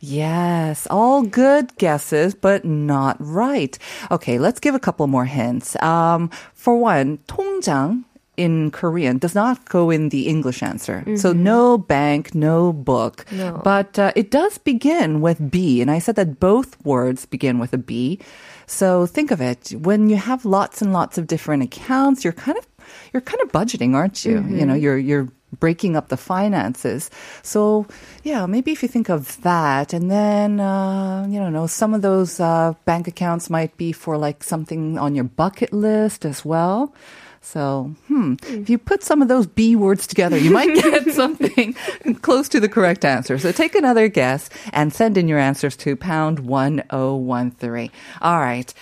Yes, 0.00 0.86
all 0.90 1.22
good 1.22 1.76
guesses, 1.76 2.34
but 2.34 2.64
not 2.64 3.16
right. 3.20 3.78
Okay, 4.10 4.38
let's 4.38 4.58
give 4.58 4.74
a 4.74 4.80
couple 4.80 5.06
more 5.06 5.26
hints. 5.26 5.76
Um, 5.82 6.30
for 6.54 6.76
one, 6.76 7.18
통장 7.28 8.04
in 8.40 8.70
Korean 8.70 9.18
does 9.18 9.34
not 9.34 9.68
go 9.68 9.90
in 9.90 10.08
the 10.08 10.26
English 10.26 10.62
answer. 10.62 11.04
So 11.16 11.34
no 11.34 11.76
bank, 11.76 12.34
no 12.34 12.72
book. 12.72 13.26
No. 13.30 13.60
But 13.62 13.98
uh, 13.98 14.12
it 14.16 14.30
does 14.30 14.56
begin 14.56 15.20
with 15.20 15.50
B. 15.50 15.82
And 15.82 15.90
I 15.90 15.98
said 15.98 16.16
that 16.16 16.40
both 16.40 16.82
words 16.82 17.26
begin 17.26 17.58
with 17.58 17.74
a 17.74 17.78
B. 17.78 18.18
So 18.64 19.04
think 19.04 19.30
of 19.30 19.42
it. 19.42 19.74
When 19.76 20.08
you 20.08 20.16
have 20.16 20.46
lots 20.46 20.80
and 20.80 20.92
lots 20.92 21.18
of 21.18 21.26
different 21.26 21.64
accounts, 21.64 22.24
you're 22.24 22.32
kind 22.32 22.56
of 22.56 22.69
you're 23.12 23.20
kind 23.20 23.40
of 23.42 23.52
budgeting, 23.52 23.94
aren't 23.94 24.24
you? 24.24 24.42
You 24.48 24.66
know, 24.66 24.74
you're 24.74 24.98
you're 24.98 25.28
breaking 25.58 25.96
up 25.96 26.08
the 26.08 26.16
finances. 26.16 27.10
So 27.42 27.86
yeah, 28.22 28.46
maybe 28.46 28.72
if 28.72 28.82
you 28.82 28.88
think 28.88 29.08
of 29.08 29.40
that, 29.42 29.92
and 29.92 30.10
then 30.10 30.60
uh, 30.60 31.26
you 31.28 31.38
don't 31.38 31.52
know, 31.52 31.66
some 31.66 31.94
of 31.94 32.02
those 32.02 32.40
uh, 32.40 32.74
bank 32.84 33.08
accounts 33.08 33.50
might 33.50 33.76
be 33.76 33.92
for 33.92 34.16
like 34.16 34.44
something 34.44 34.98
on 34.98 35.14
your 35.14 35.24
bucket 35.24 35.72
list 35.72 36.24
as 36.24 36.44
well. 36.44 36.94
So, 37.42 37.94
hmm, 38.08 38.34
if 38.48 38.68
you 38.68 38.76
put 38.76 39.02
some 39.02 39.22
of 39.22 39.28
those 39.28 39.46
B 39.46 39.74
words 39.74 40.06
together, 40.06 40.36
you 40.36 40.50
might 40.50 40.74
get 40.82 41.10
something 41.12 41.74
close 42.20 42.50
to 42.50 42.60
the 42.60 42.68
correct 42.68 43.04
answer. 43.04 43.38
So 43.38 43.50
take 43.50 43.74
another 43.74 44.08
guess 44.08 44.50
and 44.72 44.92
send 44.92 45.16
in 45.16 45.26
your 45.26 45.38
answers 45.38 45.74
to 45.78 45.96
pound 45.96 46.40
1013. 46.40 47.90
All 48.20 48.38
right. 48.38 48.72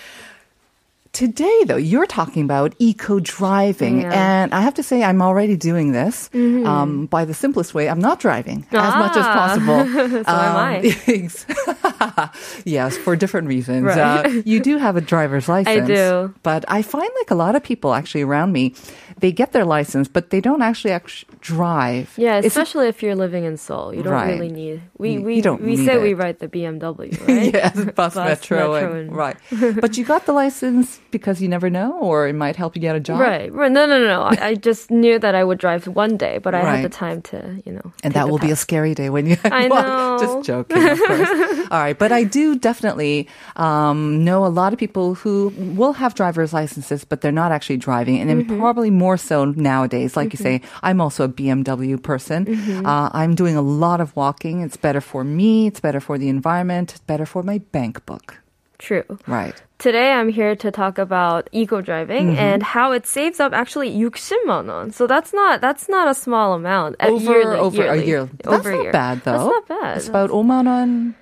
Today, 1.11 1.63
though, 1.65 1.75
you're 1.75 2.05
talking 2.05 2.43
about 2.43 2.75
eco 2.77 3.19
driving, 3.19 4.01
Yeah. 4.01 4.13
and 4.13 4.53
I 4.53 4.61
have 4.61 4.75
to 4.75 4.83
say, 4.83 5.03
I'm 5.03 5.21
already 5.23 5.57
doing 5.57 5.91
this 5.91 6.29
um, 6.33 7.07
by 7.07 7.25
the 7.25 7.33
simplest 7.33 7.73
way. 7.73 7.89
I'm 7.89 7.99
not 7.99 8.19
driving 8.19 8.65
as 8.71 8.93
much 8.95 9.17
as 9.17 9.25
Ah. 9.25 9.33
possible. 9.33 9.79
So 10.23 10.31
am 10.31 10.55
I. 10.55 12.29
Yes, 12.65 12.95
for 12.95 13.15
different 13.15 13.47
reasons. 13.47 13.83
Right. 13.85 13.97
Uh, 14.25 14.29
you 14.45 14.59
do 14.59 14.77
have 14.77 14.95
a 14.97 15.01
driver's 15.01 15.49
license. 15.49 15.83
I 15.83 15.85
do. 15.85 16.33
But 16.43 16.63
I 16.67 16.81
find 16.83 17.09
like 17.21 17.31
a 17.31 17.35
lot 17.35 17.55
of 17.55 17.63
people 17.63 17.93
actually 17.95 18.21
around 18.21 18.51
me, 18.53 18.73
they 19.17 19.31
get 19.31 19.51
their 19.51 19.65
license, 19.65 20.07
but 20.07 20.29
they 20.29 20.39
don't 20.39 20.61
actually 20.61 20.91
actually 20.91 21.33
drive. 21.41 22.13
Yeah, 22.17 22.37
it- 22.37 22.45
especially 22.45 22.87
if 22.87 23.01
you're 23.03 23.15
living 23.15 23.43
in 23.45 23.57
Seoul, 23.57 23.93
you 23.93 24.03
don't 24.03 24.13
Right. 24.13 24.39
really 24.39 24.51
need. 24.51 24.81
We 24.97 25.17
we 25.17 25.41
we 25.41 25.75
say 25.75 25.97
we 25.97 26.13
ride 26.13 26.37
the 26.39 26.47
BMW, 26.47 27.11
right? 27.27 27.53
yes, 27.53 27.75
bus, 27.75 28.13
Bus, 28.13 28.15
metro, 28.15 28.57
metro, 28.73 28.75
and, 28.77 29.09
and- 29.09 29.15
right. 29.15 29.37
but 29.81 29.97
you 29.97 30.05
got 30.05 30.25
the 30.25 30.33
license 30.33 30.99
because 31.11 31.41
you 31.41 31.47
never 31.47 31.69
know, 31.69 31.97
or 31.99 32.27
it 32.27 32.33
might 32.33 32.55
help 32.55 32.75
you 32.75 32.81
get 32.81 32.95
a 32.95 32.99
job. 32.99 33.19
Right, 33.19 33.51
right. 33.53 33.71
No, 33.71 33.85
no, 33.85 33.99
no, 33.99 34.05
no. 34.07 34.21
I, 34.23 34.47
I 34.49 34.55
just 34.55 34.91
knew 34.91 35.19
that 35.19 35.35
I 35.35 35.43
would 35.43 35.57
drive 35.57 35.87
one 35.87 36.17
day, 36.17 36.37
but 36.37 36.53
I 36.55 36.59
had 36.61 36.83
the 36.85 36.89
time 36.89 37.21
to, 37.23 37.61
you 37.65 37.71
know. 37.73 37.93
And 38.03 38.13
that 38.13 38.29
will 38.29 38.37
be 38.39 38.51
a 38.51 38.55
scary 38.55 38.93
day 38.95 39.09
when 39.09 39.25
you. 39.27 39.37
I 39.45 39.67
Well, 39.73 39.83
know. 39.83 40.17
Just 40.19 40.47
joking, 40.47 40.87
of 40.87 40.97
course. 40.99 41.29
All 41.71 41.79
right, 41.79 41.97
but 41.97 42.11
I 42.11 42.23
do 42.23 42.57
definitely 42.57 43.27
um, 43.55 44.23
know 44.23 44.45
a 44.45 44.47
lot 44.49 44.73
of 44.73 44.79
people 44.79 45.15
who 45.15 45.53
will 45.57 45.93
have 45.93 46.15
driver's 46.15 46.53
licenses, 46.53 47.03
but 47.05 47.21
they're 47.21 47.31
not 47.31 47.51
actually 47.51 47.77
driving, 47.77 48.19
and 48.19 48.29
Mm-hmm. 48.29 48.59
probably 48.59 48.89
more 48.91 49.17
so 49.17 49.45
nowadays. 49.45 50.15
Like 50.15 50.31
you 50.33 50.37
say, 50.37 50.61
I'm 50.81 51.01
also 51.01 51.25
a 51.25 51.29
BMW 51.29 52.01
person. 52.01 52.45
Mm-hmm. 52.45 52.85
Uh, 52.85 53.09
I'm 53.11 53.35
doing 53.35 53.55
a 53.57 53.61
lot 53.61 53.99
of 54.01 54.15
walking. 54.15 54.61
It's 54.61 54.77
better 54.77 55.01
for 55.01 55.23
me. 55.23 55.67
It's 55.67 55.79
better 55.79 55.99
for 55.99 56.17
the 56.17 56.29
environment. 56.29 56.91
It's 56.91 57.01
better 57.01 57.25
for 57.25 57.43
my 57.43 57.57
bank 57.57 58.05
book 58.05 58.39
true. 58.79 59.03
Right. 59.27 59.53
Today 59.77 60.11
I'm 60.11 60.27
here 60.27 60.55
to 60.57 60.71
talk 60.71 60.97
about 60.97 61.47
eco 61.51 61.79
driving 61.79 62.31
mm-hmm. 62.31 62.39
and 62.39 62.63
how 62.63 62.91
it 62.91 63.05
saves 63.05 63.39
up 63.39 63.53
actually 63.53 63.91
60만 63.91 64.67
won. 64.67 64.91
So 64.91 65.07
that's 65.07 65.31
not 65.33 65.61
that's 65.61 65.87
not 65.87 66.07
a 66.09 66.13
small 66.13 66.53
amount. 66.53 66.95
Uh, 66.99 67.07
over 67.07 67.31
yearly, 67.31 67.59
over 67.59 67.77
yearly. 67.77 67.99
a 67.99 68.05
year. 68.05 68.29
That's 68.43 68.59
over 68.59 68.71
not 68.75 68.83
year. 68.83 68.91
bad 68.91 69.21
though. 69.23 69.31
That's 69.31 69.43
not 69.45 69.67
bad. 69.67 69.97
It's 69.97 70.09
about 70.09 70.31
5만 70.31 71.13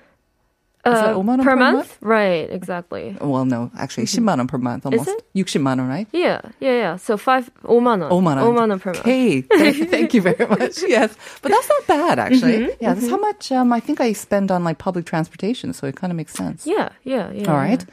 Is 0.87 0.99
that 0.99 1.15
Uh, 1.15 1.23
5만 1.23 1.39
원 1.39 1.39
per, 1.39 1.45
per 1.45 1.57
month? 1.57 1.77
month? 1.77 1.97
Right, 2.03 2.51
exactly. 2.51 3.17
Well, 3.21 3.45
no, 3.45 3.71
actually, 3.79 4.07
10만 4.07 4.39
원 4.43 4.49
per 4.49 4.59
month 4.59 4.83
almost. 4.85 5.07
it? 5.15 5.23
60만 5.37 5.79
원, 5.79 5.87
right? 5.89 6.09
Yeah, 6.11 6.41
yeah, 6.59 6.75
yeah. 6.75 6.97
So 6.97 7.15
five 7.17 7.53
5만 7.63 8.03
원. 8.03 8.11
5만 8.11 8.35
원. 8.35 8.43
5만 8.51 8.71
원 8.75 8.81
per 8.83 8.91
month. 8.91 9.07
Okay, 9.07 9.43
thank, 9.47 9.91
thank 9.95 10.11
you 10.13 10.23
very 10.23 10.43
much. 10.45 10.83
Yes, 10.83 11.15
but 11.41 11.53
that's 11.55 11.69
not 11.71 11.87
bad 11.87 12.19
actually. 12.19 12.67
Mm-hmm, 12.67 12.83
Yeah, 12.83 12.95
that's 12.95 13.07
how 13.09 13.17
much 13.17 13.53
um, 13.53 13.73
I 13.73 13.79
think 13.79 14.01
I 14.01 14.13
spend 14.13 14.51
on 14.51 14.65
like 14.65 14.79
public 14.79 15.07
transportation, 15.07 15.73
so 15.73 15.87
it 15.87 15.95
kind 15.95 16.11
of 16.11 16.17
makes 16.17 16.35
sense. 16.35 16.67
Yeah, 16.67 16.89
yeah, 17.05 17.31
yeah. 17.31 17.47
All 17.47 17.55
right. 17.57 17.85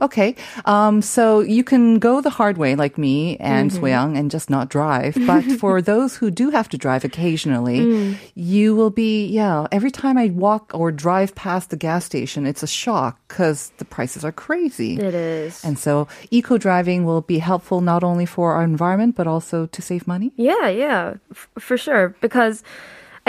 Okay. 0.00 0.34
Um, 0.64 1.02
so 1.02 1.40
you 1.40 1.62
can 1.64 1.98
go 1.98 2.20
the 2.20 2.30
hard 2.30 2.56
way 2.58 2.74
like 2.74 2.96
me 2.98 3.36
and 3.38 3.70
Mm-hmm. 3.70 3.80
So 3.80 3.86
Hyang 3.86 4.18
and 4.18 4.30
just 4.30 4.48
not 4.50 4.68
drive. 4.68 5.14
But 5.26 5.42
for 5.60 5.82
those 5.82 6.16
who 6.16 6.30
do 6.30 6.50
have 6.50 6.68
to 6.70 6.78
drive 6.78 7.04
occasionally, 7.04 7.80
Mm. 7.80 8.16
you 8.34 8.74
will 8.74 8.90
be, 8.90 9.26
yeah, 9.26 9.66
every 9.70 9.90
time 9.90 10.16
I 10.18 10.28
walk 10.30 10.70
or 10.74 10.90
drive 10.92 11.34
past 11.34 11.70
the 11.70 11.76
gas 11.76 12.04
station, 12.04 12.46
it's 12.46 12.62
a 12.62 12.66
shock 12.66 13.18
because 13.28 13.70
the 13.78 13.84
prices 13.84 14.24
are 14.24 14.32
crazy. 14.32 14.94
It 14.98 15.14
is. 15.14 15.64
And 15.64 15.78
so 15.78 16.08
eco 16.30 16.58
driving 16.58 17.04
will 17.04 17.20
be 17.22 17.38
helpful 17.38 17.80
not 17.80 18.02
only 18.02 18.26
for 18.26 18.54
our 18.54 18.64
environment, 18.64 19.14
but 19.16 19.26
also 19.26 19.66
to 19.66 19.80
save 19.82 20.06
money. 20.06 20.32
Yeah, 20.36 20.68
yeah, 20.68 21.14
f- 21.30 21.48
for 21.58 21.76
sure. 21.76 22.14
Because 22.20 22.62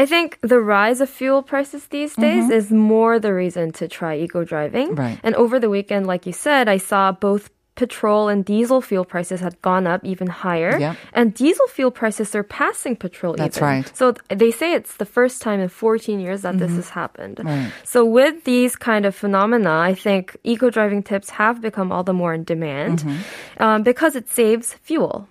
I 0.02 0.06
think 0.08 0.40
the 0.42 0.60
rise 0.60 1.00
of 1.00 1.10
fuel 1.10 1.44
prices 1.44 1.86
these 1.88 2.14
mm-hmm. 2.14 2.22
days 2.22 2.50
is 2.50 2.72
more 2.72 3.20
the 3.20 3.34
reason 3.34 3.72
to 3.74 3.88
try 3.88 4.18
eco 4.18 4.44
driving. 4.44 4.96
Right. 4.96 5.20
And 5.22 5.36
over 5.36 5.60
the 5.60 5.70
weekend, 5.70 6.08
like 6.08 6.26
you 6.26 6.34
said, 6.34 6.68
I 6.68 6.78
saw 6.78 7.12
both 7.12 7.52
petrol 7.76 8.28
and 8.28 8.44
diesel 8.44 8.82
fuel 8.82 9.06
prices 9.06 9.40
had 9.42 9.62
gone 9.62 9.86
up 9.86 10.02
even 10.04 10.28
higher. 10.28 10.74
Yep. 10.78 10.98
And 11.14 11.34
diesel 11.34 11.68
fuel 11.68 11.92
prices 11.92 12.30
surpassing 12.30 12.96
petrol 12.96 13.34
That's 13.36 13.58
even. 13.58 13.70
right. 13.70 13.86
So 13.96 14.14
th- 14.14 14.40
they 14.42 14.52
say 14.52 14.74
it's 14.74 14.98
the 14.98 15.06
first 15.06 15.42
time 15.42 15.60
in 15.60 15.70
14 15.70 16.20
years 16.20 16.42
that 16.42 16.58
this 16.58 16.70
mm-hmm. 16.70 16.76
has 16.78 16.90
happened. 16.90 17.40
Right. 17.44 17.72
So 17.84 18.04
with 18.04 18.44
these 18.44 18.76
kind 18.76 19.06
of 19.06 19.14
phenomena, 19.16 19.72
I 19.92 19.94
think 19.94 20.36
eco 20.44 20.70
driving 20.70 21.02
tips 21.04 21.30
have 21.32 21.62
become 21.62 21.92
all 21.92 22.04
the 22.04 22.14
more 22.14 22.34
in 22.34 22.44
demand 22.44 23.00
mm-hmm. 23.00 23.64
um, 23.64 23.84
because 23.84 24.16
it 24.16 24.30
saves 24.30 24.74
fuel. 24.82 25.28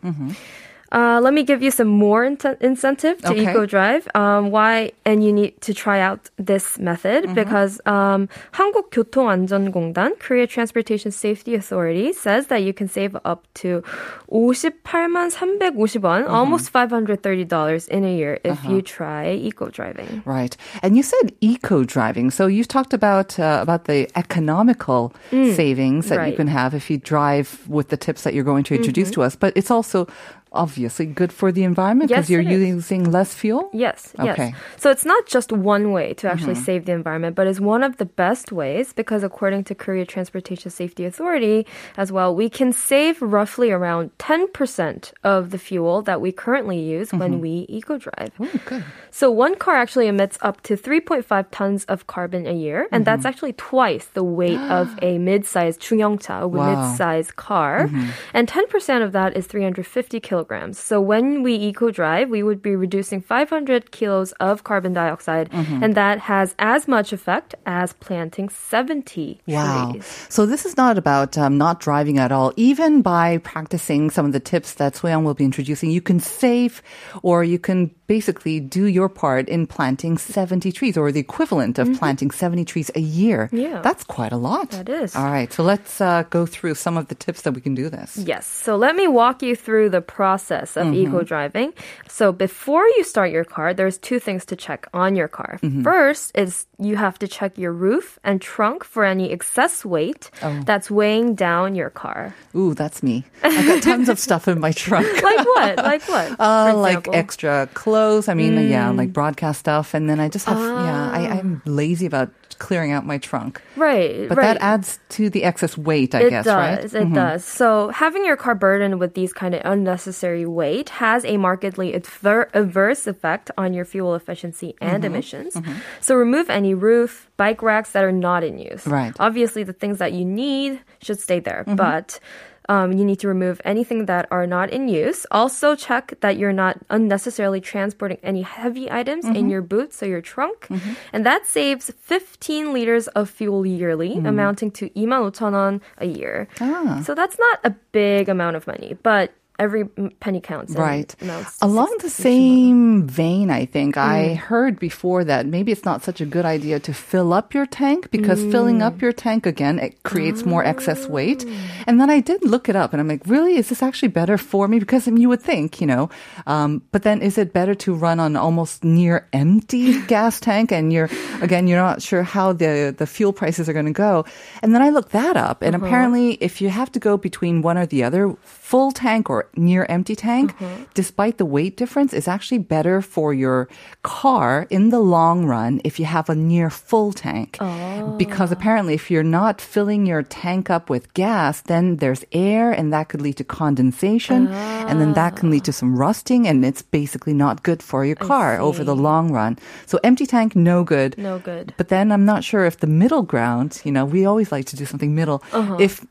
Uh, 0.91 1.19
let 1.19 1.33
me 1.33 1.43
give 1.43 1.61
you 1.61 1.71
some 1.71 1.89
more 1.89 2.23
in- 2.23 2.37
incentive 2.61 3.19
to 3.19 3.31
Okay. 3.33 3.49
eco 3.51 3.65
drive. 3.65 4.07
Um, 4.15 4.51
why 4.51 4.93
and 5.03 5.25
you 5.25 5.33
need 5.33 5.59
to 5.61 5.73
try 5.73 5.99
out 5.99 6.29
this 6.37 6.77
method 6.79 7.33
because 7.35 7.81
um, 7.85 8.29
한국교통안전공단 8.53 10.13
(Korea 10.19 10.47
Transportation 10.47 11.11
Safety 11.11 11.55
Authority) 11.55 12.13
says 12.13 12.47
that 12.47 12.61
you 12.63 12.71
can 12.71 12.87
save 12.87 13.17
up 13.25 13.43
to 13.55 13.81
58만 14.29 15.31
350원, 15.31 16.29
almost 16.29 16.71
$530 16.71 17.87
in 17.89 18.05
a 18.05 18.13
year 18.15 18.39
if 18.45 18.63
you 18.63 18.81
try 18.81 19.31
eco 19.33 19.69
driving. 19.69 20.21
Right. 20.23 20.55
And 20.83 20.95
you 20.95 21.03
said 21.03 21.33
eco 21.41 21.83
driving. 21.83 22.29
So 22.31 22.47
you 22.47 22.63
talked 22.63 22.93
about 22.93 23.37
uh, 23.39 23.59
about 23.61 23.85
the 23.85 24.07
economical 24.15 25.13
savings 25.31 26.07
that 26.07 26.15
you 26.15 26.21
Mm. 26.21 26.23
right. 26.31 26.37
can 26.37 26.47
have 26.47 26.73
if 26.73 26.89
you 26.89 26.97
drive 26.97 27.59
with 27.67 27.89
the 27.89 27.97
tips 27.97 28.23
that 28.23 28.33
you're 28.33 28.47
going 28.47 28.63
to 28.69 28.75
introduce 28.75 29.11
to 29.11 29.21
us, 29.23 29.35
but 29.35 29.51
it's 29.55 29.69
also 29.71 30.07
obviously 30.51 31.05
good 31.05 31.33
for 31.33 31.51
the 31.51 31.63
environment 31.63 32.07
because 32.09 32.25
Mm-hmm. 32.29 32.47
Yes, 32.47 32.47
you're 32.47 32.59
it 32.59 32.61
is. 32.63 32.75
using 32.79 33.11
less 33.11 33.33
fuel. 33.35 33.69
Yes, 33.73 34.13
Okay. 34.17 34.53
yes. 34.55 34.55
So 34.77 34.89
it's 34.89 35.03
not 35.03 35.25
just 35.27 35.51
one 35.51 35.91
way 35.91 36.13
to 36.15 36.29
actually 36.31 36.55
save 36.55 36.85
the 36.85 36.93
environment, 36.93 37.35
but 37.35 37.45
it's 37.45 37.59
one 37.59 37.83
of 37.83 37.97
the 37.97 38.05
best 38.05 38.53
ways 38.53 38.93
because 38.93 39.21
according 39.21 39.65
to 39.65 39.75
Korea 39.75 40.05
Transportation 40.05 40.71
Safety 40.71 41.03
Authority 41.03 41.67
as 41.97 42.09
well, 42.09 42.33
we 42.33 42.47
can 42.49 42.71
save 42.71 43.21
roughly 43.21 43.69
around 43.69 44.11
10% 44.17 45.11
of 45.25 45.49
the 45.51 45.57
fuel 45.57 46.01
that 46.03 46.21
we 46.21 46.31
currently 46.31 46.79
use 46.79 47.11
when 47.11 47.41
we 47.41 47.65
eco 47.67 47.97
drive. 47.97 48.31
Oh, 48.39 48.47
good. 48.65 48.83
So 49.11 49.29
one 49.29 49.55
car 49.55 49.75
actually 49.75 50.07
emits 50.07 50.37
up 50.41 50.61
to 50.63 50.77
3.5 50.77 51.47
tons 51.51 51.83
of 51.85 52.07
carbon 52.07 52.47
a 52.47 52.53
year, 52.53 52.87
and 52.93 53.03
that's 53.03 53.25
actually 53.25 53.53
twice 53.53 54.05
the 54.13 54.23
weight 54.23 54.59
of 54.71 54.87
a 55.01 55.17
mid-sized 55.19 55.81
중형차, 55.81 56.41
a 56.43 56.47
Wow. 56.47 56.63
mid-sized 56.87 57.35
car. 57.35 57.89
And 58.33 58.47
10% 58.47 59.03
of 59.03 59.11
that 59.11 59.35
is 59.35 59.47
350 59.47 60.19
kilograms. 60.40 60.78
So 60.78 61.00
when 61.00 61.42
we 61.42 61.54
eco 61.54 61.90
drive, 61.90 62.30
we 62.30 62.42
would 62.42 62.62
be 62.62 62.74
reducing 62.76 63.20
500 63.20 63.90
kilos 63.90 64.32
of 64.40 64.64
carbon 64.64 64.92
dioxide, 64.92 65.50
and 65.52 65.94
that 65.94 66.18
has 66.20 66.54
as 66.58 66.88
much 66.88 67.12
effect 67.12 67.54
as 67.66 67.92
planting 67.94 68.48
70 68.48 69.40
Wow. 69.46 69.92
trees. 69.92 70.06
So 70.28 70.46
this 70.46 70.64
is 70.64 70.76
not 70.76 70.96
about 70.98 71.36
um, 71.36 71.58
not 71.58 71.80
driving 71.80 72.18
at 72.18 72.32
all. 72.32 72.52
Even 72.56 73.02
by 73.02 73.38
practicing 73.38 74.10
some 74.10 74.24
of 74.26 74.32
the 74.32 74.40
tips 74.40 74.74
that 74.74 74.94
Soyoung 74.94 75.24
will 75.24 75.34
be 75.34 75.44
introducing, 75.44 75.90
you 75.90 76.00
can 76.00 76.20
save 76.20 76.82
or 77.22 77.44
you 77.44 77.58
can 77.58 77.90
basically 78.10 78.58
do 78.58 78.84
your 78.90 79.08
part 79.08 79.48
in 79.48 79.66
planting 79.70 80.18
70 80.18 80.72
trees 80.72 80.96
or 80.98 81.12
the 81.12 81.20
equivalent 81.20 81.78
of 81.78 81.86
planting 81.98 82.30
70 82.34 82.64
trees 82.66 82.90
a 82.96 83.00
year. 83.00 83.46
Mm-hmm. 83.46 83.56
Yeah. 83.70 83.80
That's 83.86 84.02
quite 84.02 84.32
a 84.32 84.36
lot. 84.50 84.70
That 84.74 84.88
is. 84.88 85.14
All 85.14 85.30
right. 85.30 85.46
So 85.52 85.62
let's 85.62 86.00
uh, 86.00 86.24
go 86.28 86.42
through 86.44 86.74
some 86.74 86.96
of 86.98 87.06
the 87.06 87.14
tips 87.14 87.42
that 87.42 87.52
we 87.54 87.60
can 87.60 87.74
do 87.78 87.86
this. 87.88 88.18
Yes. 88.18 88.46
So 88.50 88.74
let 88.74 88.96
me 88.98 89.06
walk 89.06 89.42
you 89.46 89.54
through 89.54 89.90
the 89.94 90.02
process 90.02 90.76
of 90.76 90.86
Mm-hmm. 90.90 91.06
eco 91.06 91.22
driving. 91.22 91.70
So 92.08 92.32
before 92.32 92.82
you 92.98 93.04
start 93.04 93.30
your 93.30 93.44
car, 93.46 93.68
there's 93.78 93.96
two 94.08 94.18
things 94.18 94.42
to 94.50 94.56
check 94.56 94.88
on 94.92 95.14
your 95.14 95.28
car. 95.28 95.60
Mm-hmm. 95.62 95.84
First 95.86 96.34
is 96.34 96.66
you 96.82 96.96
have 96.98 97.14
to 97.22 97.28
check 97.28 97.52
your 97.62 97.70
roof 97.86 98.18
and 98.26 98.40
trunk 98.42 98.82
for 98.82 99.04
any 99.06 99.30
excess 99.30 99.84
weight 99.84 100.30
Oh. 100.42 100.50
that's 100.66 100.90
weighing 100.90 101.36
down 101.38 101.76
your 101.78 101.90
car. 101.94 102.34
Ooh, 102.58 102.74
that's 102.74 103.02
me. 103.06 103.22
I've 103.44 103.66
got 103.70 103.82
tons 103.86 104.08
of 104.10 104.18
stuff 104.26 104.48
in 104.50 104.58
my 104.58 104.72
trunk. 104.74 105.06
Like 105.22 105.46
what? 105.54 105.74
Like 105.78 106.04
what? 106.10 106.28
Uh, 106.40 106.74
like? 106.88 107.06
Extra 107.14 107.68
clothes. 107.74 107.99
I 108.28 108.34
mean, 108.34 108.68
yeah, 108.68 108.90
like 108.90 109.12
broadcast 109.12 109.60
stuff. 109.60 109.94
And 109.94 110.08
then 110.08 110.20
I 110.20 110.28
just 110.28 110.46
have, 110.46 110.58
yeah, 110.58 111.10
I, 111.12 111.38
I'm 111.38 111.62
lazy 111.64 112.06
about 112.06 112.30
clearing 112.58 112.92
out 112.92 113.06
my 113.06 113.16
trunk. 113.18 113.62
Right. 113.76 114.28
But 114.28 114.36
right. 114.36 114.44
that 114.54 114.58
adds 114.60 114.98
to 115.16 115.30
the 115.30 115.44
excess 115.44 115.78
weight, 115.78 116.14
I 116.14 116.22
it 116.24 116.30
guess, 116.30 116.44
does. 116.44 116.54
right? 116.56 116.80
Mm-hmm. 116.84 117.12
It 117.12 117.14
does. 117.14 117.44
So 117.44 117.88
having 117.88 118.24
your 118.24 118.36
car 118.36 118.54
burdened 118.54 119.00
with 119.00 119.14
these 119.14 119.32
kind 119.32 119.54
of 119.54 119.62
unnecessary 119.64 120.44
weight 120.44 120.90
has 120.90 121.24
a 121.24 121.36
markedly 121.38 121.94
adver- 121.94 122.50
adverse 122.52 123.06
effect 123.06 123.50
on 123.56 123.72
your 123.72 123.84
fuel 123.86 124.14
efficiency 124.14 124.74
Mm-hmm. 124.80 124.94
and 124.94 125.04
emissions. 125.04 125.56
So 126.00 126.14
remove 126.14 126.50
any 126.50 126.74
roof, 126.74 127.30
bike 127.36 127.62
racks 127.62 127.92
that 127.92 128.04
are 128.04 128.12
not 128.12 128.44
in 128.44 128.58
use. 128.58 128.86
Right. 128.86 129.14
Obviously, 129.18 129.62
the 129.64 129.72
things 129.72 129.98
that 129.98 130.12
you 130.12 130.24
need 130.24 130.80
should 131.02 131.18
stay 131.20 131.40
there, 131.40 131.64
Mm-hmm. 131.66 131.76
but. 131.76 132.20
Um, 132.70 132.94
you 132.94 133.02
need 133.02 133.18
to 133.18 133.26
remove 133.26 133.58
anything 133.66 134.06
that 134.06 134.30
are 134.30 134.46
not 134.46 134.70
in 134.70 134.86
use. 134.86 135.26
Also, 135.34 135.74
check 135.74 136.14
that 136.22 136.38
you're 136.38 136.54
not 136.54 136.78
unnecessarily 136.86 137.58
transporting 137.60 138.22
any 138.22 138.42
heavy 138.46 138.86
items 138.86 139.26
in 139.26 139.34
Mm-hmm. 139.34 139.50
your 139.50 139.62
boots 139.66 139.98
or 140.02 140.06
your 140.06 140.22
trunk. 140.22 140.70
And 141.12 141.26
that 141.26 141.50
saves 141.50 141.90
15 141.98 142.70
liters 142.72 143.10
of 143.18 143.26
fuel 143.28 143.66
yearly, 143.66 144.14
Mm. 144.22 144.28
amounting 144.30 144.70
to 144.78 144.86
25,000원 144.94 145.80
a 145.98 146.06
year. 146.06 146.46
Ah. 146.62 147.02
So 147.02 147.10
that's 147.18 147.38
not 147.42 147.58
a 147.66 147.74
big 147.90 148.28
amount 148.30 148.54
of 148.54 148.70
money, 148.70 148.94
but 149.02 149.34
every 149.60 149.84
penny 150.24 150.40
counts. 150.40 150.74
Right. 150.74 151.14
Along 151.60 151.92
the 152.00 152.08
60 152.08 152.22
same 152.22 153.06
vein, 153.06 153.50
I 153.50 153.66
think 153.66 153.96
I 153.96 154.20
Mm. 154.20 154.36
heard 154.50 154.74
before 154.80 155.22
that 155.30 155.46
maybe 155.46 155.70
it's 155.72 155.84
not 155.84 156.02
such 156.02 156.20
a 156.20 156.26
good 156.34 156.46
idea 156.56 156.80
to 156.80 156.92
fill 156.92 157.30
up 157.38 157.52
your 157.54 157.66
tank 157.66 158.10
because 158.10 158.40
filling 158.54 158.78
Mm. 158.80 158.86
up 158.88 158.96
your 159.04 159.12
tank 159.12 159.46
again, 159.46 159.78
it 159.78 159.92
creates 160.02 160.40
more 160.52 160.64
excess 160.64 161.06
weight. 161.08 161.44
Ah. 161.46 161.84
And 161.86 162.00
then 162.00 162.08
I 162.10 162.20
did 162.20 162.40
look 162.44 162.68
it 162.72 162.76
up 162.82 162.92
and 162.92 163.00
I'm 163.00 163.08
like, 163.14 163.22
really? 163.26 163.54
Is 163.60 163.68
this 163.68 163.82
actually 163.82 164.08
better 164.20 164.36
for 164.38 164.66
me? 164.68 164.78
Because 164.80 165.06
I 165.06 165.10
mean, 165.12 165.20
you 165.22 165.28
would 165.28 165.42
think, 165.52 165.80
you 165.80 165.86
know, 165.86 166.08
um, 166.46 166.80
but 166.92 167.02
then 167.02 167.20
is 167.22 167.36
it 167.38 167.52
better 167.52 167.74
to 167.84 167.90
run 167.94 168.18
on 168.20 168.36
almost 168.36 168.82
near 168.84 169.26
empty 169.32 170.00
gas 170.14 170.40
tank 170.40 170.72
and 170.72 170.92
you're, 170.92 171.10
again, 171.42 171.66
you're 171.68 171.82
not 171.88 172.00
sure 172.02 172.22
how 172.22 172.52
the, 172.52 172.94
the 172.96 173.06
fuel 173.06 173.32
prices 173.32 173.68
are 173.68 173.74
going 173.76 173.86
to 173.94 174.00
go. 174.08 174.24
And 174.62 174.74
then 174.74 174.82
I 174.82 174.88
looked 174.90 175.12
that 175.12 175.36
up 175.36 175.62
and 175.62 175.74
Uh-huh. 175.76 175.84
apparently 175.86 176.26
if 176.40 176.60
you 176.62 176.68
have 176.70 176.90
to 176.92 177.00
go 177.00 177.16
between 177.16 177.60
one 177.62 177.76
or 177.78 177.86
the 177.86 178.02
other, 178.04 178.34
full 178.70 178.90
tank 178.92 179.28
or 179.32 179.40
near 179.56 179.82
empty 179.96 180.14
tank, 180.14 180.48
Uh-huh. 180.54 180.66
despite 180.94 181.34
the 181.42 181.48
weight 181.56 181.74
difference, 181.82 182.12
is 182.20 182.26
actually 182.34 182.62
better 182.76 182.96
for 183.14 183.28
your 183.44 183.60
car 184.02 184.50
in 184.76 184.90
the 184.94 185.02
long 185.16 185.38
run 185.54 185.72
if 185.88 185.94
you 185.98 186.06
have 186.16 186.26
a 186.30 186.36
near 186.52 186.68
full 186.70 187.10
tank. 187.12 187.50
Oh. 187.60 188.14
Because 188.22 188.50
apparently, 188.56 188.94
if 188.94 189.10
you're 189.10 189.32
not 189.40 189.60
filling 189.74 190.02
your 190.06 190.22
tank 190.22 190.70
up 190.76 190.84
with 190.92 191.04
gas, 191.14 191.54
then 191.72 191.84
there's 192.02 192.22
air 192.50 192.70
and 192.78 192.86
that 192.94 193.08
could 193.10 193.22
lead 193.26 193.36
to 193.42 193.44
condensation. 193.44 194.40
And 194.88 194.96
then 195.00 195.12
that 195.14 195.32
can 195.38 195.50
lead 195.50 195.64
to 195.64 195.72
some 195.72 195.92
rusting 196.06 196.46
and 196.48 196.64
it's 196.64 196.82
basically 197.00 197.34
not 197.34 197.54
good 197.68 197.82
for 197.82 198.00
your 198.04 198.16
car 198.30 198.50
over 198.60 198.84
the 198.84 198.94
long 199.08 199.32
run. 199.32 199.52
So 199.90 199.98
empty 200.04 200.26
tank, 200.26 200.54
no 200.54 200.84
good. 200.84 201.18
No 201.18 201.38
good. 201.50 201.74
But 201.76 201.88
then 201.88 202.06
I'm 202.14 202.24
not 202.32 202.44
sure 202.44 202.64
if 202.70 202.76
the 202.78 202.92
middle 203.02 203.22
ground, 203.32 203.80
you 203.86 203.92
know, 203.96 204.04
we 204.14 204.20
always 204.30 204.50
like 204.54 204.66
to 204.70 204.76
do 204.76 204.84
something 204.86 205.12
middle. 205.14 205.38
Uh-huh. 205.52 205.76
If 205.86 206.06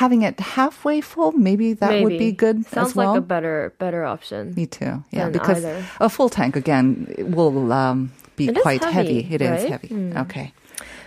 having 0.00 0.22
it 0.22 0.38
halfway 0.40 1.00
full, 1.00 1.32
maybe 1.32 1.74
that 1.82 2.03
would 2.04 2.18
be 2.18 2.32
good 2.32 2.64
Sounds 2.66 2.90
as 2.90 2.96
well. 2.96 3.12
like 3.12 3.18
a 3.18 3.22
better 3.22 3.72
better 3.78 4.04
option. 4.04 4.54
Me 4.54 4.66
too. 4.66 5.02
Yeah, 5.10 5.28
because 5.30 5.64
either. 5.64 5.84
a 6.00 6.08
full 6.08 6.28
tank 6.28 6.56
again 6.56 7.06
will 7.36 7.72
um, 7.72 8.12
be 8.36 8.48
It 8.48 8.56
is 8.56 8.62
quite 8.62 8.82
heavy, 8.84 9.22
heavy. 9.22 9.34
It 9.34 9.42
is 9.42 9.50
right? 9.62 9.70
heavy. 9.70 9.88
Mm. 9.88 10.16
Okay, 10.26 10.52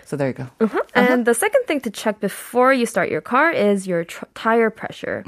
so 0.06 0.16
there 0.16 0.28
you 0.30 0.34
go. 0.34 0.48
Uh-huh. 0.62 0.82
And 0.96 1.26
the 1.26 1.34
second 1.34 1.64
thing 1.68 1.82
to 1.82 1.90
check 1.92 2.20
before 2.20 2.72
you 2.74 2.86
start 2.86 3.10
your 3.12 3.22
car 3.22 3.52
is 3.52 3.86
your 3.86 4.04
tr- 4.06 4.26
tire 4.34 4.70
pressure. 4.72 5.24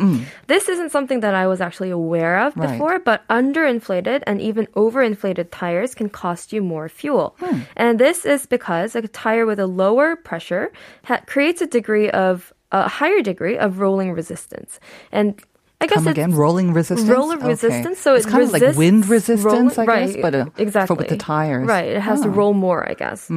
This 0.48 0.70
isn't 0.70 0.92
something 0.92 1.20
that 1.20 1.36
I 1.36 1.46
was 1.48 1.60
actually 1.62 1.92
aware 1.92 2.40
of 2.40 2.54
Mm. 2.56 2.62
Right. 2.64 2.72
before, 2.72 3.00
but 3.00 3.28
underinflated 3.28 4.24
and 4.26 4.42
even 4.42 4.66
overinflated 4.76 5.48
tires 5.52 5.94
can 5.94 6.10
cost 6.10 6.54
you 6.54 6.62
more 6.64 6.88
fuel. 6.90 7.36
Hmm. 7.40 7.60
And 7.76 8.00
this 8.00 8.26
is 8.26 8.46
because 8.48 8.96
a 8.96 9.02
tire 9.08 9.46
with 9.46 9.60
a 9.60 9.68
lower 9.68 10.16
pressure 10.16 10.72
ha- 11.04 11.22
creates 11.28 11.62
a 11.62 11.68
degree 11.68 12.10
of 12.10 12.54
a 12.72 12.88
higher 12.88 13.22
degree 13.22 13.58
of 13.58 13.80
rolling 13.80 14.12
resistance. 14.14 14.80
And 15.12 15.42
I 15.82 15.88
guess 15.88 15.96
Come 16.00 16.08
it's 16.08 16.12
again, 16.12 16.34
rolling 16.34 16.74
resistance. 16.74 17.10
roller 17.10 17.38
Okay. 17.38 17.48
resistance. 17.48 18.00
So 18.00 18.14
it's 18.16 18.26
it 18.28 18.30
kind 18.30 18.44
of 18.44 18.52
like 18.52 18.76
wind 18.76 19.08
resistance, 19.08 19.78
I 19.78 19.86
guess, 19.86 20.14
right, 20.14 20.22
but 20.22 20.36
uh, 20.36 20.46
exactly 20.58 20.98
with 20.98 21.08
the 21.08 21.16
tires. 21.18 21.68
Right, 21.68 21.88
it 21.88 22.02
has 22.02 22.20
to 22.22 22.28
Ah. 22.30 22.34
roll 22.34 22.54
more, 22.54 22.88
I 22.90 22.96
guess. 22.96 23.30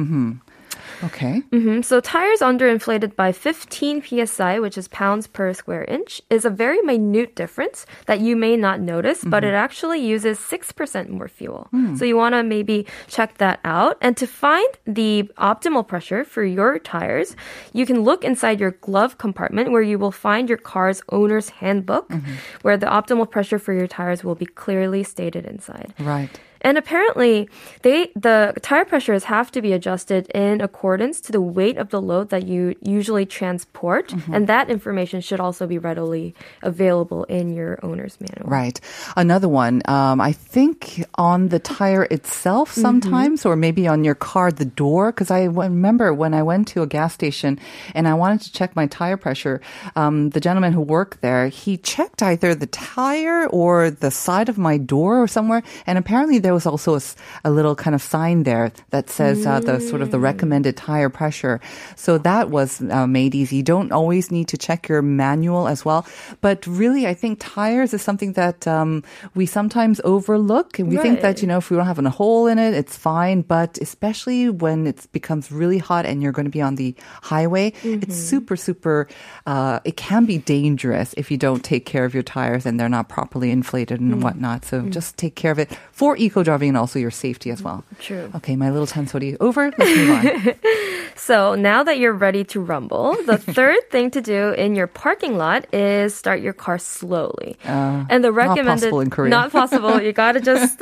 Okay. 1.03 1.39
hmm 1.51 1.81
So 1.81 1.99
tires 1.99 2.39
underinflated 2.39 3.15
by 3.15 3.31
15 3.31 4.03
psi, 4.03 4.59
which 4.59 4.77
is 4.77 4.87
pounds 4.87 5.27
per 5.27 5.53
square 5.53 5.83
inch, 5.85 6.21
is 6.29 6.45
a 6.45 6.49
very 6.49 6.81
minute 6.81 7.35
difference 7.35 7.85
that 8.05 8.19
you 8.19 8.35
may 8.35 8.55
not 8.55 8.79
notice, 8.79 9.23
but 9.23 9.43
mm-hmm. 9.43 9.53
it 9.53 9.57
actually 9.57 9.99
uses 9.99 10.39
6% 10.39 11.09
more 11.09 11.27
fuel. 11.27 11.67
Hmm. 11.71 11.95
So 11.95 12.05
you 12.05 12.15
want 12.17 12.33
to 12.35 12.43
maybe 12.43 12.85
check 13.07 13.37
that 13.37 13.59
out. 13.63 13.97
And 14.01 14.15
to 14.17 14.27
find 14.27 14.67
the 14.85 15.31
optimal 15.37 15.87
pressure 15.87 16.23
for 16.23 16.43
your 16.43 16.79
tires, 16.79 17.35
you 17.73 17.85
can 17.85 18.01
look 18.03 18.23
inside 18.23 18.59
your 18.59 18.71
glove 18.71 19.17
compartment 19.17 19.71
where 19.71 19.81
you 19.81 19.99
will 19.99 20.11
find 20.11 20.49
your 20.49 20.57
car's 20.57 21.01
owner's 21.09 21.49
handbook, 21.49 22.09
mm-hmm. 22.09 22.33
where 22.61 22.77
the 22.77 22.85
optimal 22.85 23.29
pressure 23.29 23.59
for 23.59 23.73
your 23.73 23.87
tires 23.87 24.23
will 24.23 24.35
be 24.35 24.45
clearly 24.45 25.03
stated 25.03 25.45
inside. 25.45 25.93
Right. 25.99 26.39
And 26.63 26.77
apparently, 26.77 27.49
they 27.81 28.11
the 28.15 28.53
tire 28.61 28.85
pressures 28.85 29.25
have 29.25 29.51
to 29.51 29.61
be 29.61 29.73
adjusted 29.73 30.29
in 30.29 30.61
accordance 30.61 31.19
to 31.21 31.31
the 31.31 31.41
weight 31.41 31.77
of 31.77 31.89
the 31.89 32.01
load 32.01 32.29
that 32.29 32.47
you 32.47 32.75
usually 32.81 33.25
transport, 33.25 34.13
and 34.31 34.47
that 34.47 34.69
information 34.69 35.19
should 35.21 35.39
also 35.39 35.67
be 35.67 35.77
readily 35.77 36.33
available 36.61 37.25
in 37.25 37.53
your 37.53 37.79
owner's 37.83 38.19
manual. 38.21 38.49
Right. 38.49 38.79
Another 39.17 39.49
one, 39.49 39.81
um, 39.85 40.21
I 40.21 40.31
think 40.31 41.03
on 41.15 41.49
the 41.49 41.59
tire 41.59 42.03
itself 42.09 42.53
Mm-hmm. 42.63 42.81
sometimes, 42.81 43.45
or 43.45 43.55
maybe 43.55 43.87
on 43.87 44.03
your 44.03 44.15
car, 44.15 44.51
the 44.51 44.65
door, 44.65 45.11
because 45.11 45.31
I 45.31 45.43
remember 45.45 46.13
when 46.13 46.33
I 46.33 46.43
went 46.43 46.67
to 46.69 46.81
a 46.81 46.87
gas 46.87 47.13
station 47.13 47.59
and 47.93 48.07
I 48.07 48.13
wanted 48.13 48.41
to 48.41 48.53
check 48.53 48.75
my 48.75 48.87
tire 48.87 49.17
pressure, 49.17 49.59
um, 49.95 50.29
the 50.29 50.39
gentleman 50.39 50.71
who 50.73 50.81
worked 50.81 51.21
there, 51.21 51.47
he 51.49 51.77
checked 51.77 52.21
either 52.21 52.55
the 52.55 52.67
tire 52.67 53.47
or 53.47 53.89
the 53.91 54.11
side 54.11 54.49
of 54.49 54.57
my 54.57 54.77
door 54.77 55.21
or 55.21 55.27
somewhere, 55.27 55.63
and 55.85 55.97
apparently 55.97 56.39
there 56.39 56.52
was 56.53 56.65
also 56.65 56.95
a 57.43 57.51
little 57.51 57.75
kind 57.75 57.93
of 57.95 58.01
sign 58.01 58.43
there 58.43 58.71
that 58.91 59.09
says 59.09 59.45
uh, 59.45 59.59
the 59.59 59.79
sort 59.81 60.01
of 60.01 60.11
the 60.11 60.17
Mm. 60.17 60.29
recommended 60.29 60.77
tire 60.77 61.09
pressure. 61.09 61.59
So 61.95 62.17
that 62.21 62.49
was 62.49 62.79
uh, 62.81 63.07
made 63.07 63.33
easy. 63.35 63.57
You 63.57 63.63
don't 63.63 63.91
always 63.91 64.31
need 64.31 64.47
to 64.53 64.57
check 64.57 64.87
your 64.87 65.01
manual 65.01 65.67
as 65.67 65.83
well, 65.83 66.05
but 66.41 66.65
really, 66.67 67.07
I 67.07 67.13
think 67.13 67.39
tires 67.41 67.93
is 67.93 68.01
something 68.01 68.33
that 68.33 68.67
um, 68.67 69.03
we 69.35 69.45
sometimes 69.45 69.99
overlook. 70.05 70.79
And 70.79 70.87
we 70.87 70.97
think 71.01 71.21
that 71.21 71.41
you 71.41 71.47
know 71.47 71.57
if 71.57 71.69
we 71.69 71.77
don't 71.77 71.87
have 71.89 71.99
a 71.99 72.09
hole 72.09 72.47
in 72.47 72.59
it, 72.59 72.73
it's 72.77 72.95
fine. 72.95 73.41
But 73.41 73.77
especially 73.81 74.49
when 74.49 74.85
it 74.87 75.07
becomes 75.11 75.51
really 75.51 75.79
hot 75.81 76.05
and 76.05 76.21
you're 76.21 76.31
going 76.31 76.45
to 76.45 76.53
be 76.53 76.61
on 76.61 76.75
the 76.75 76.93
highway, 77.21 77.73
it's 77.83 78.15
super 78.15 78.55
super. 78.55 79.07
Uh, 79.47 79.79
it 79.83 79.97
can 79.97 80.25
be 80.25 80.37
dangerous 80.37 81.13
if 81.17 81.31
you 81.31 81.37
don't 81.37 81.63
take 81.63 81.85
care 81.85 82.05
of 82.05 82.13
your 82.13 82.23
tires 82.23 82.65
and 82.65 82.79
they're 82.79 82.89
not 82.91 83.09
properly 83.09 83.49
inflated 83.51 83.99
and 83.99 84.21
whatnot. 84.23 84.63
So 84.65 84.81
just 84.93 85.17
take 85.17 85.35
care 85.35 85.51
of 85.51 85.59
it 85.59 85.71
for 85.91 86.15
eco 86.17 86.42
driving 86.43 86.69
and 86.69 86.77
also 86.77 86.99
your 86.99 87.11
safety 87.11 87.51
as 87.51 87.61
well. 87.61 87.83
True. 87.99 88.31
Okay, 88.35 88.55
my 88.55 88.69
little 88.69 88.87
tanso리 88.87 89.37
over. 89.39 89.71
Let's 89.77 89.95
move 89.95 90.09
on. 90.09 90.55
So 91.15 91.55
now 91.55 91.83
that 91.83 91.99
you're 91.99 92.13
ready 92.13 92.43
to 92.45 92.59
rumble, 92.59 93.15
the 93.25 93.37
third 93.55 93.77
thing 93.91 94.11
to 94.11 94.21
do 94.21 94.49
in 94.49 94.75
your 94.75 94.87
parking 94.87 95.37
lot 95.37 95.71
is 95.73 96.15
start 96.15 96.41
your 96.41 96.53
car 96.53 96.77
slowly. 96.77 97.55
and 97.63 98.23
the 98.23 98.31
recommended 98.31 98.65
possible 98.65 98.99
in 98.99 99.09
Korea. 99.09 99.29
not 99.29 99.51
possible. 99.51 100.01
You 100.01 100.11
gotta 100.11 100.41
just 100.51 100.81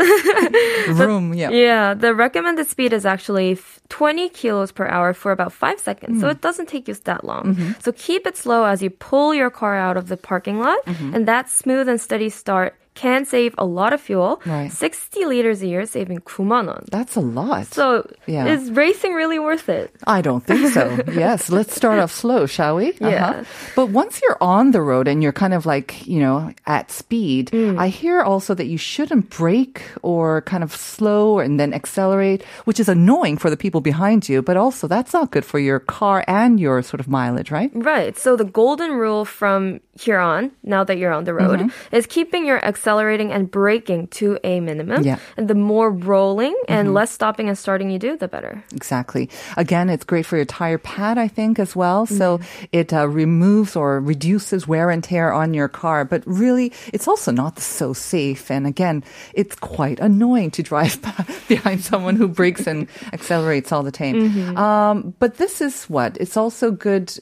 Room, 0.87 1.33
yeah. 1.33 1.49
Yeah, 1.49 1.93
the 1.93 2.15
recommended 2.15 2.67
speed 2.67 2.93
is 2.93 3.05
actually 3.05 3.59
20 3.89 4.29
kilos 4.29 4.71
per 4.71 4.87
hour 4.87 5.13
for 5.13 5.31
about 5.31 5.51
five 5.53 5.79
seconds. 5.79 6.15
Hmm. 6.15 6.21
So 6.21 6.29
it 6.29 6.41
doesn't 6.41 6.67
take 6.67 6.87
you 6.87 6.95
that 7.03 7.23
long. 7.23 7.55
Mm-hmm. 7.55 7.71
So 7.79 7.91
keep 7.91 8.25
it 8.25 8.37
slow 8.37 8.63
as 8.65 8.81
you 8.81 8.89
pull 8.89 9.33
your 9.33 9.49
car 9.49 9.75
out 9.75 9.97
of 9.97 10.07
the 10.07 10.17
parking 10.17 10.59
lot. 10.59 10.79
Mm-hmm. 10.85 11.15
And 11.15 11.27
that 11.27 11.49
smooth 11.49 11.87
and 11.87 11.99
steady 11.99 12.29
start 12.29 12.75
can 12.93 13.25
save 13.25 13.55
a 13.57 13.65
lot 13.65 13.93
of 13.93 14.01
fuel. 14.01 14.41
Right. 14.45 14.71
60 14.71 15.25
liters 15.25 15.61
a 15.61 15.67
year, 15.67 15.85
saving 15.85 16.19
9만 16.21 16.67
원. 16.67 16.85
That's 16.91 17.15
a 17.15 17.21
lot. 17.21 17.67
So 17.73 18.05
Yeah. 18.27 18.45
is 18.51 18.71
racing 18.71 19.13
really 19.13 19.39
worth 19.39 19.69
it? 19.69 19.91
I 20.05 20.21
don't 20.21 20.43
think 20.43 20.67
so. 20.73 20.99
yes, 21.13 21.49
let's 21.49 21.73
start 21.75 21.99
off 21.99 22.11
slow, 22.11 22.45
shall 22.45 22.75
we? 22.75 22.91
Uh-huh. 22.99 23.09
Yeah. 23.09 23.43
But 23.75 23.89
once 23.89 24.19
you're 24.21 24.37
on 24.41 24.71
the 24.71 24.81
road 24.81 25.07
and 25.07 25.23
you're 25.23 25.31
kind 25.35 25.53
of 25.53 25.65
like, 25.65 26.05
you 26.05 26.19
know, 26.19 26.51
at 26.67 26.91
speed, 26.91 27.51
Mm. 27.51 27.79
I 27.79 27.87
hear 27.87 28.21
also 28.21 28.53
that 28.55 28.67
you 28.67 28.77
shouldn't 28.77 29.29
brake 29.29 29.81
or 30.03 30.41
kind 30.43 30.63
of 30.63 30.75
slow 30.75 31.39
and 31.39 31.59
then 31.59 31.73
accelerate, 31.73 32.43
which 32.65 32.79
is 32.79 32.87
annoying 32.89 33.37
for 33.37 33.49
the 33.49 33.57
people 33.57 33.81
behind 33.81 34.27
you, 34.29 34.41
but 34.41 34.57
also 34.57 34.87
that's 34.87 35.13
not 35.13 35.31
good 35.31 35.45
for 35.45 35.59
your 35.59 35.79
car 35.79 36.23
and 36.27 36.59
your 36.59 36.81
sort 36.81 36.99
of 36.99 37.07
mileage, 37.07 37.51
right? 37.51 37.71
Right. 37.73 38.17
So 38.17 38.35
the 38.35 38.45
golden 38.45 38.91
rule 38.99 39.25
from 39.25 39.79
here 39.99 40.19
on, 40.19 40.51
now 40.63 40.83
that 40.83 40.97
you're 40.97 41.11
on 41.11 41.25
the 41.25 41.33
road, 41.33 41.71
is 41.91 42.05
keeping 42.07 42.45
your 42.45 42.59
accelerating 42.81 43.31
and 43.31 43.51
braking 43.51 44.07
to 44.07 44.39
a 44.43 44.59
minimum. 44.59 45.03
Yeah. 45.03 45.19
And 45.37 45.47
the 45.47 45.53
more 45.53 45.91
rolling 45.91 46.57
and 46.67 46.95
less 46.95 47.11
stopping 47.11 47.47
and 47.47 47.55
starting 47.55 47.91
you 47.91 47.99
do, 47.99 48.17
the 48.17 48.27
better. 48.27 48.63
Exactly. 48.73 49.29
Again, 49.55 49.87
it's 49.87 50.03
great 50.03 50.25
for 50.25 50.35
your 50.35 50.45
tire 50.45 50.79
pad, 50.79 51.19
I 51.19 51.27
think, 51.27 51.59
as 51.59 51.75
well. 51.75 52.07
So 52.07 52.39
it 52.71 52.91
uh, 52.91 53.07
removes 53.07 53.75
or 53.75 53.99
reduces 53.99 54.67
wear 54.67 54.89
and 54.89 55.03
tear 55.03 55.31
on 55.31 55.53
your 55.53 55.67
car. 55.69 56.05
But 56.05 56.23
really, 56.25 56.73
it's 56.91 57.07
also 57.07 57.31
not 57.31 57.59
so 57.59 57.93
safe. 57.93 58.49
And 58.49 58.65
again, 58.65 59.03
it's 59.33 59.55
quite 59.55 59.99
annoying 59.99 60.49
to 60.51 60.63
drive 60.63 60.97
behind 61.47 61.81
someone 61.81 62.15
who 62.15 62.27
brakes 62.27 62.65
and 62.65 62.87
accelerates 63.13 63.71
all 63.71 63.83
the 63.83 63.91
time. 63.91 64.57
Um, 64.57 65.13
but 65.19 65.37
this 65.37 65.61
is 65.61 65.85
what 65.85 66.17
it's 66.17 66.35
also 66.35 66.71
good. 66.71 67.13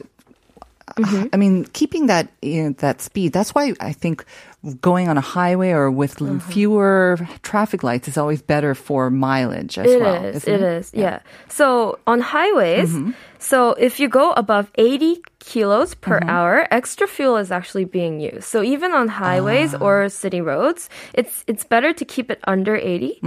Mm-hmm. 1.06 1.28
I 1.34 1.38
mean, 1.38 1.66
keeping 1.74 2.08
that 2.08 2.28
you 2.42 2.64
know, 2.64 2.70
that 2.80 3.02
speed. 3.02 3.34
That's 3.34 3.56
why 3.56 3.74
I 3.80 3.94
think 3.94 4.26
going 4.82 5.08
on 5.08 5.18
a 5.18 5.22
highway 5.22 5.72
or 5.72 5.90
with 5.90 6.22
l 6.22 6.28
mm-hmm. 6.28 6.52
fewer 6.52 7.18
traffic 7.42 7.82
lights 7.84 8.08
is 8.08 8.18
always 8.18 8.42
better 8.42 8.76
for 8.76 9.10
mileage 9.10 9.78
as 9.80 9.88
It 9.88 10.02
well. 10.02 10.26
is. 10.26 10.36
isn't 10.44 10.54
It 10.54 10.62
is. 10.62 10.92
Yeah. 10.94 11.20
So 11.48 12.00
on 12.06 12.20
highways, 12.20 12.92
mm-hmm. 12.92 13.12
so 13.40 13.74
if 13.80 14.00
you 14.00 14.10
go 14.10 14.32
above 14.32 14.72
80 14.76 15.22
kilos 15.50 15.96
per 15.96 16.20
hour, 16.30 16.68
extra 16.70 17.08
fuel 17.08 17.38
is 17.42 17.50
actually 17.52 17.86
being 17.86 18.20
used. 18.22 18.44
So 18.44 18.62
even 18.62 18.92
on 18.94 19.08
highways 19.10 19.74
or 19.74 20.08
city 20.10 20.42
roads, 20.42 20.90
it's 21.18 21.44
it's 21.48 21.66
better 21.66 21.92
to 21.94 22.06
keep 22.06 22.30
it 22.30 22.40
under 22.46 22.76
80 22.78 23.18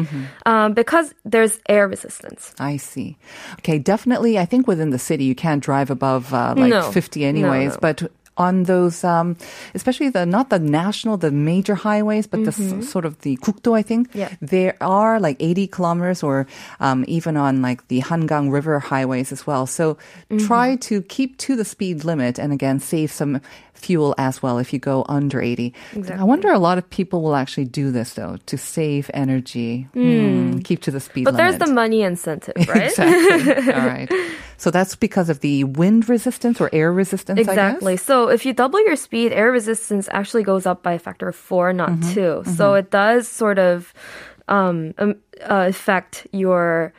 um, 0.47 0.73
because 0.75 1.15
there's 1.27 1.59
air 1.69 1.89
resistance. 1.89 2.55
I 2.63 2.79
see. 2.79 3.19
Okay, 3.59 3.79
definitely. 3.83 4.39
I 4.39 4.47
think 4.47 4.69
within 4.71 4.91
the 4.91 5.03
city 5.03 5.25
you 5.25 5.35
can't 5.35 5.63
drive 5.65 5.91
above 5.91 6.33
uh, 6.33 6.55
like 6.57 6.71
No. 6.71 6.91
50 6.93 7.21
No, 7.21 7.29
anyways, 7.29 7.73
no. 7.75 7.79
but 7.83 7.97
on 8.39 8.65
those, 8.65 9.05
um, 9.05 9.37
especially 9.75 10.09
the 10.09 10.25
not 10.25 10.49
the 10.49 10.59
national, 10.59 11.17
the 11.19 11.31
major 11.31 11.75
highways, 11.75 12.27
but 12.27 12.45
the 12.45 12.55
s- 12.57 12.89
sort 12.89 13.05
of 13.05 13.21
the 13.21 13.37
국도, 13.45 13.77
I 13.77 13.83
think. 13.83 14.09
Yeah. 14.15 14.31
There 14.41 14.75
are 14.81 15.21
like 15.21 15.37
80 15.39 15.67
kilometers, 15.69 16.23
or 16.23 16.47
um, 16.81 17.05
even 17.09 17.37
on 17.37 17.61
like 17.61 17.87
the 17.89 18.01
Hangang 18.01 18.51
River 18.51 18.79
highways 18.81 19.33
as 19.33 19.47
well. 19.47 19.67
So 19.67 19.99
try 20.39 20.77
to 20.89 21.03
keep 21.03 21.37
to 21.45 21.57
the 21.57 21.65
speed 21.65 22.05
limit, 22.05 22.39
and 22.39 22.53
again, 22.53 22.81
save 22.81 23.13
some 23.13 23.41
fuel 23.75 24.15
as 24.17 24.41
well 24.41 24.59
if 24.59 24.73
you 24.73 24.79
go 24.79 25.05
under 25.09 25.43
80. 25.43 25.75
I 26.15 26.23
wonder 26.25 26.49
a 26.53 26.59
lot 26.59 26.79
of 26.79 26.89
people 26.89 27.21
will 27.21 27.35
actually 27.35 27.65
do 27.67 27.91
this 27.91 28.15
though 28.15 28.39
to 28.47 28.57
save 28.57 29.11
energy, 29.13 29.89
Mm, 29.95 30.63
keep 30.65 30.81
to 30.83 30.91
the 30.91 31.01
speed 31.01 31.25
But 31.25 31.35
limit. 31.35 31.59
there's 31.59 31.69
the 31.69 31.75
money 31.75 32.03
incentive, 32.03 32.55
right? 32.69 32.89
Exactly. 32.89 33.73
All 33.75 33.87
right. 33.87 34.09
So 34.63 34.71
that's 34.71 34.95
because 34.95 35.27
of 35.29 35.41
the 35.41 35.65
wind 35.65 36.07
resistance 36.09 36.61
or 36.63 36.71
air 36.73 36.93
resistance. 36.95 37.41
Exactly. 37.41 37.95
I 37.95 37.97
guess? 37.99 38.07
So 38.07 38.29
if 38.33 38.45
you 38.47 38.53
double 38.53 38.81
your 38.85 38.97
speed, 38.97 39.33
air 39.33 39.53
resistance 39.53 40.09
actually 40.11 40.43
goes 40.43 40.67
up 40.67 40.83
by 40.83 40.93
a 40.95 40.99
factor 40.99 41.29
of 41.29 41.37
four, 41.37 41.73
not 41.73 41.91
Mm-hmm. 41.91 42.15
2 42.15 42.43
So 42.57 42.75
it 42.75 42.91
does 42.91 43.29
sort 43.29 43.59
of 43.59 43.93
um, 44.49 44.95
um, 44.99 45.17
uh, 45.43 45.67
affect 45.69 46.27
your 46.33 46.93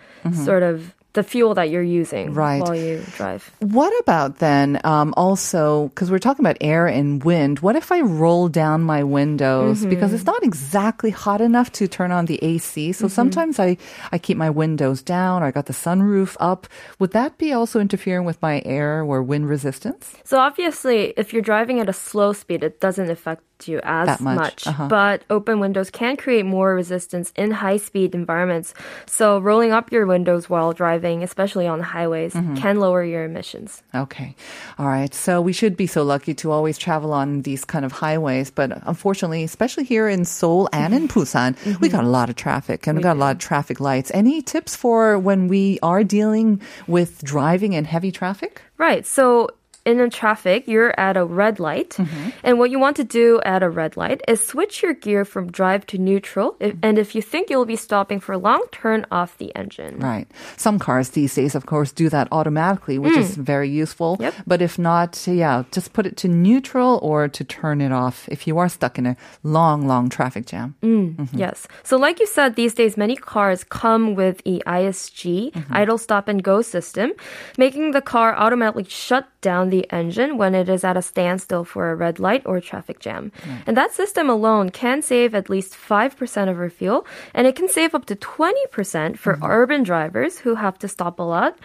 sort 0.46 0.63
of 0.63 0.96
the 1.13 1.23
fuel 1.23 1.54
that 1.54 1.69
you're 1.69 1.82
using 1.84 2.28
Mm-hmm. 2.30 2.34
Right. 2.38 2.62
while 2.62 2.76
you 2.76 3.04
drive. 3.15 3.49
What 3.60 3.93
about 4.02 4.39
then 4.39 4.82
um, 4.84 5.13
also, 5.15 5.89
because 5.89 6.10
we're 6.10 6.19
talking 6.19 6.43
about 6.45 6.58
air 6.62 6.88
and 6.88 7.23
wind, 7.23 7.60
what 7.60 7.76
if 7.76 7.91
I 7.91 8.02
roll 8.02 8.49
down 8.49 8.82
my 8.82 9.04
windows 9.04 9.82
Mm-hmm. 9.82 9.89
because 9.89 10.12
it's 10.13 10.26
not 10.26 10.41
exactly 10.43 11.12
hot 11.12 11.39
enough 11.41 11.71
to 11.73 11.88
turn 11.88 12.12
on 12.12 12.26
the 12.26 12.39
AC? 12.43 12.89
Mm-hmm. 12.89 12.99
So 12.99 13.08
sometimes 13.08 13.60
I, 13.60 13.78
I 14.12 14.17
keep 14.17 14.38
my 14.38 14.49
windows 14.49 15.02
down 15.02 15.43
or 15.43 15.45
I 15.45 15.52
got 15.52 15.67
the 15.67 15.73
sunroof 15.73 16.36
up. 16.39 16.67
Would 16.99 17.12
that 17.12 17.38
be 17.38 17.54
also 17.54 17.80
interfering 17.80 18.26
with 18.26 18.41
my 18.41 18.62
air 18.65 19.04
or 19.04 19.21
wind 19.21 19.47
resistance? 19.47 20.15
So 20.23 20.39
obviously, 20.39 21.13
if 21.15 21.32
you're 21.34 21.41
driving 21.41 21.80
at 21.80 21.89
a 21.89 21.93
slow 21.93 22.34
speed, 22.34 22.63
it 22.63 22.80
doesn't 22.80 23.10
affect 23.10 23.43
you 23.67 23.80
as 23.84 24.08
That 24.08 24.21
much, 24.21 24.67
uh-huh. 24.67 24.88
But 24.88 25.23
open 25.30 25.60
windows 25.60 25.89
can 25.89 26.17
create 26.17 26.45
more 26.45 26.76
resistance 26.76 27.32
in 27.36 27.52
high 27.52 27.78
speed 27.78 28.13
environments. 28.15 28.73
So 29.06 29.39
rolling 29.39 29.71
up 29.71 29.91
your 29.91 30.06
windows 30.06 30.49
while 30.49 30.73
driving, 30.73 31.23
especially 31.23 31.67
on 31.67 31.80
the 31.80 31.86
highways, 31.86 32.34
Mm-hmm. 32.34 32.56
can 32.56 32.80
lower 32.80 33.04
your 33.04 33.23
emissions. 33.26 33.84
Okay. 33.93 34.36
All 34.78 34.88
right. 34.88 35.13
So 35.13 35.39
we 35.41 35.54
should 35.54 35.76
be 35.78 35.88
so 35.88 36.04
lucky 36.04 36.34
to 36.36 36.52
always 36.52 36.78
travel 36.78 37.13
on 37.13 37.41
these 37.43 37.63
kind 37.65 37.86
of 37.86 37.91
highways. 37.91 38.49
But 38.52 38.71
unfortunately, 38.88 39.43
especially 39.43 39.84
here 39.84 40.08
in 40.10 40.26
Seoul 40.26 40.67
and 40.73 40.93
in 40.93 41.08
Busan, 41.08 41.56
we 41.80 41.89
got 41.89 42.04
a 42.04 42.08
lot 42.08 42.30
of 42.30 42.36
traffic 42.36 42.88
and 42.88 42.97
we, 42.97 43.04
got 43.04 43.17
a 43.17 43.19
lot 43.19 43.36
of 43.36 43.39
traffic 43.39 43.80
lights. 43.80 44.12
Any 44.13 44.41
tips 44.41 44.76
for 44.76 45.19
when 45.19 45.47
we 45.47 45.80
are 45.84 46.04
dealing 46.04 46.62
with 46.88 47.21
driving 47.23 47.73
in 47.73 47.86
heavy 47.86 48.12
traffic? 48.12 48.62
Right. 48.78 49.06
So 49.06 49.49
in 49.86 50.00
a 50.00 50.10
traffic, 50.10 50.67
you're 50.67 50.98
at 51.00 51.17
a 51.17 51.26
red 51.26 51.60
light. 51.60 51.91
Mm-hmm. 51.91 52.30
And 52.43 52.60
what 52.60 52.72
you 52.72 52.80
want 52.80 52.96
to 52.98 53.04
do 53.04 53.41
at 53.43 53.63
a 53.63 53.69
red 53.69 53.98
light 53.98 54.22
is 54.28 54.46
switch 54.46 54.82
your 54.82 54.93
gear 54.93 55.26
from 55.26 55.52
drive 55.52 55.86
to 55.88 55.98
neutral. 55.98 56.56
If, 56.60 56.74
mm-hmm. 56.74 56.86
and 56.86 56.98
if 56.98 57.15
you 57.15 57.22
think 57.22 57.50
you'll 57.50 57.65
be 57.65 57.76
stopping 57.76 58.19
for 58.19 58.38
long, 58.38 58.63
turn 58.72 59.06
off 59.12 59.38
the 59.38 59.54
engine. 59.56 60.00
Right. 60.00 60.28
Some 60.58 60.80
cars 60.80 61.10
these 61.10 61.36
days, 61.36 61.56
of 61.56 61.65
course, 61.65 61.91
do 61.91 62.10
that 62.10 62.28
automatically, 62.32 62.98
which 62.98 63.17
is 63.17 63.38
mm. 63.38 63.43
very 63.43 63.69
useful. 63.69 64.17
Yep. 64.19 64.34
But 64.48 64.62
if 64.62 64.80
not, 64.80 65.22
yeah, 65.28 65.63
just 65.72 65.93
put 65.93 66.06
it 66.06 66.15
to 66.17 66.28
neutral 66.28 67.00
or 67.02 67.28
to 67.28 67.43
turn 67.43 67.82
it 67.82 67.91
off 67.91 68.28
if 68.30 68.48
you 68.48 68.58
are 68.58 68.69
stuck 68.69 68.98
in 68.98 69.06
a 69.06 69.17
long, 69.43 69.88
long 69.88 70.10
traffic 70.10 70.46
jam. 70.46 70.76
Mm. 70.82 71.15
Mm-hmm. 71.15 71.38
Yes. 71.38 71.67
So, 71.84 71.98
like 71.98 72.19
you 72.19 72.28
said, 72.28 72.56
these 72.56 72.74
days 72.74 72.96
many 72.96 73.15
cars 73.15 73.63
come 73.63 74.15
with 74.15 74.43
the 74.43 74.63
ISG, 74.65 75.52
mm-hmm. 75.52 75.74
idle 75.74 75.98
stop 75.98 76.28
and 76.28 76.43
go 76.43 76.62
system, 76.62 77.12
making 77.58 77.91
the 77.91 78.02
car 78.02 78.36
automatically 78.36 78.86
shut 78.86 79.28
down 79.41 79.73
the 79.74 79.90
engine 79.92 80.38
when 80.38 80.54
it 80.62 80.70
is 80.70 80.84
at 80.84 81.02
a 81.02 81.02
standstill 81.02 81.64
for 81.66 81.84
a 81.90 81.96
red 82.06 82.20
light 82.28 82.44
or 82.46 82.62
traffic 82.62 83.00
jam. 83.06 83.32
And 83.66 83.76
that 83.76 83.92
system 83.92 84.30
alone 84.30 84.70
can 84.70 85.02
save 85.02 85.34
at 85.34 85.50
least 85.50 85.74
5% 85.74 86.50
of 86.52 86.58
your 86.62 86.70
fuel, 86.70 87.00
and 87.34 87.48
it 87.50 87.56
can 87.56 87.68
save 87.68 87.96
up 87.98 88.06
to 88.06 88.16
20% 88.16 89.18
for 89.18 89.40
urban 89.42 89.82
drivers 89.82 90.38
who 90.38 90.54
have 90.56 90.78
to 90.84 90.88
stop 90.88 91.18
a 91.18 91.28
lot. 91.36 91.58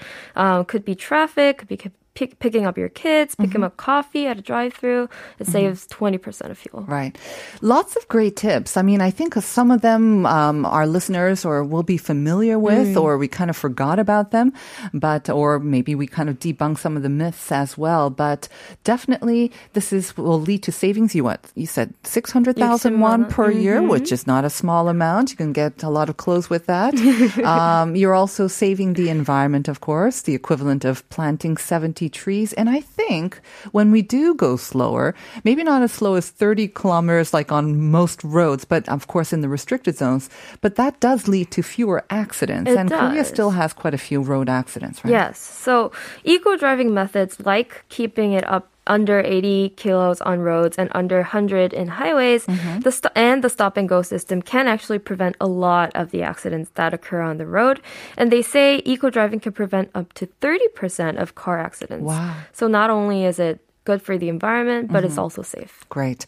Um, 0.42 0.64
could 0.64 0.84
be 0.90 0.94
traffic, 0.94 1.58
could 1.58 1.68
be 1.68 1.76
pick, 2.18 2.38
picking 2.40 2.66
up 2.66 2.76
your 2.76 2.88
kids, 2.88 3.36
picking 3.36 3.62
up 3.62 3.76
coffee 3.76 4.26
at 4.26 4.38
a 4.38 4.42
drive-through. 4.42 5.08
It 5.38 5.46
saves 5.46 5.86
20% 5.86 6.50
of 6.50 6.58
fuel. 6.58 6.82
Right. 6.82 7.16
Lots 7.62 7.94
of 7.94 8.08
great 8.08 8.34
tips. 8.34 8.76
I 8.76 8.82
mean, 8.82 9.00
I 9.00 9.10
think 9.10 9.34
some 9.34 9.70
of 9.70 9.82
them 9.82 10.26
um, 10.26 10.66
our 10.66 10.86
listeners 10.86 11.44
or 11.44 11.62
will 11.62 11.84
be 11.84 11.96
familiar 11.96 12.58
with, 12.58 12.96
or 12.96 13.18
we 13.18 13.28
kind 13.28 13.50
of 13.50 13.56
forgot 13.56 13.98
about 13.98 14.32
them, 14.32 14.52
but 14.92 15.30
or 15.30 15.60
maybe 15.60 15.94
we 15.94 16.06
kind 16.06 16.28
of 16.28 16.38
debunk 16.40 16.78
some 16.78 16.96
of 16.96 17.02
the 17.02 17.08
myths 17.08 17.52
as 17.52 17.78
well. 17.78 18.10
But 18.10 18.48
definitely, 18.82 19.52
this 19.74 19.92
is 19.92 20.16
will 20.16 20.40
lead 20.40 20.62
to 20.64 20.72
savings. 20.72 21.14
You 21.14 21.24
what 21.24 21.40
you 21.54 21.66
said 21.66 21.94
six 22.02 22.32
hundred 22.32 22.56
thousand 22.56 22.98
won 22.98 23.26
per 23.26 23.50
year, 23.50 23.80
which 23.82 24.10
is 24.10 24.26
not 24.26 24.44
a 24.44 24.50
small 24.50 24.88
amount. 24.88 25.30
You 25.30 25.36
can 25.36 25.52
get 25.52 25.82
a 25.82 25.90
lot 25.90 26.08
of 26.08 26.16
clothes 26.16 26.50
with 26.50 26.66
that. 26.66 26.94
um, 27.54 27.94
you're 27.94 28.14
also 28.14 28.48
saving 28.48 28.94
the 28.94 29.08
environment, 29.08 29.68
of 29.68 29.80
course, 29.80 30.22
the 30.22 30.34
equivalent 30.34 30.84
of 30.84 31.08
planting 31.10 31.56
trees. 32.08 32.52
And 32.52 32.68
I 32.68 32.80
think 32.80 33.40
when 33.72 33.90
we 33.90 34.02
do 34.02 34.34
go 34.34 34.56
slower, 34.56 35.14
maybe 35.44 35.62
not 35.62 35.82
as 35.82 35.92
slow 35.92 36.14
as 36.14 36.30
30 36.30 36.68
kilometers 36.68 37.34
like 37.34 37.52
on 37.52 37.90
most 37.90 38.22
roads, 38.24 38.64
but 38.64 38.88
of 38.88 39.06
course 39.06 39.32
in 39.32 39.40
the 39.40 39.48
restricted 39.48 39.96
zones, 39.96 40.30
but 40.60 40.76
that 40.76 41.00
does 41.00 41.28
lead 41.28 41.50
to 41.52 41.62
fewer 41.62 42.04
accidents. 42.10 42.70
It 42.70 42.78
and 42.78 42.90
Korea 42.90 43.24
still 43.24 43.50
has 43.50 43.72
quite 43.72 43.94
a 43.94 43.98
few 43.98 44.20
road 44.20 44.48
accidents, 44.48 45.04
right? 45.04 45.10
Yes. 45.10 45.38
So 45.38 45.92
eco 46.24 46.56
driving 46.56 46.94
methods 46.94 47.40
like 47.40 47.84
keeping 47.88 48.32
it 48.32 48.46
up 48.48 48.70
under 48.88 49.20
80 49.20 49.70
kilos 49.76 50.20
on 50.22 50.40
roads 50.40 50.78
and 50.78 50.90
under 50.94 51.18
100 51.18 51.72
in 51.72 51.88
highways 51.88 52.46
Mm-hmm. 52.46 52.80
the 52.80 52.90
st- 52.92 53.12
and 53.14 53.44
the 53.44 53.50
stop 53.50 53.76
and 53.76 53.88
go 53.88 54.02
system 54.02 54.40
can 54.42 54.66
actually 54.66 54.98
prevent 54.98 55.36
a 55.40 55.46
lot 55.46 55.90
of 55.94 56.10
the 56.10 56.22
accidents 56.22 56.70
that 56.74 56.94
occur 56.94 57.20
on 57.20 57.36
the 57.38 57.46
road 57.46 57.80
and 58.16 58.32
they 58.32 58.42
say 58.42 58.80
eco 58.84 59.10
driving 59.10 59.40
can 59.40 59.52
prevent 59.52 59.90
up 59.94 60.12
to 60.14 60.26
30% 60.40 61.20
of 61.22 61.34
car 61.34 61.58
accidents 61.58 62.04
Wow. 62.04 62.34
so 62.52 62.66
not 62.66 62.90
only 62.90 63.24
is 63.24 63.38
it 63.38 63.60
good 63.84 64.00
for 64.02 64.16
the 64.18 64.28
environment 64.28 64.88
but 64.92 64.98
Mm-hmm. 64.98 65.06
it's 65.08 65.18
also 65.18 65.42
safe 65.42 65.84
Great. 65.88 66.26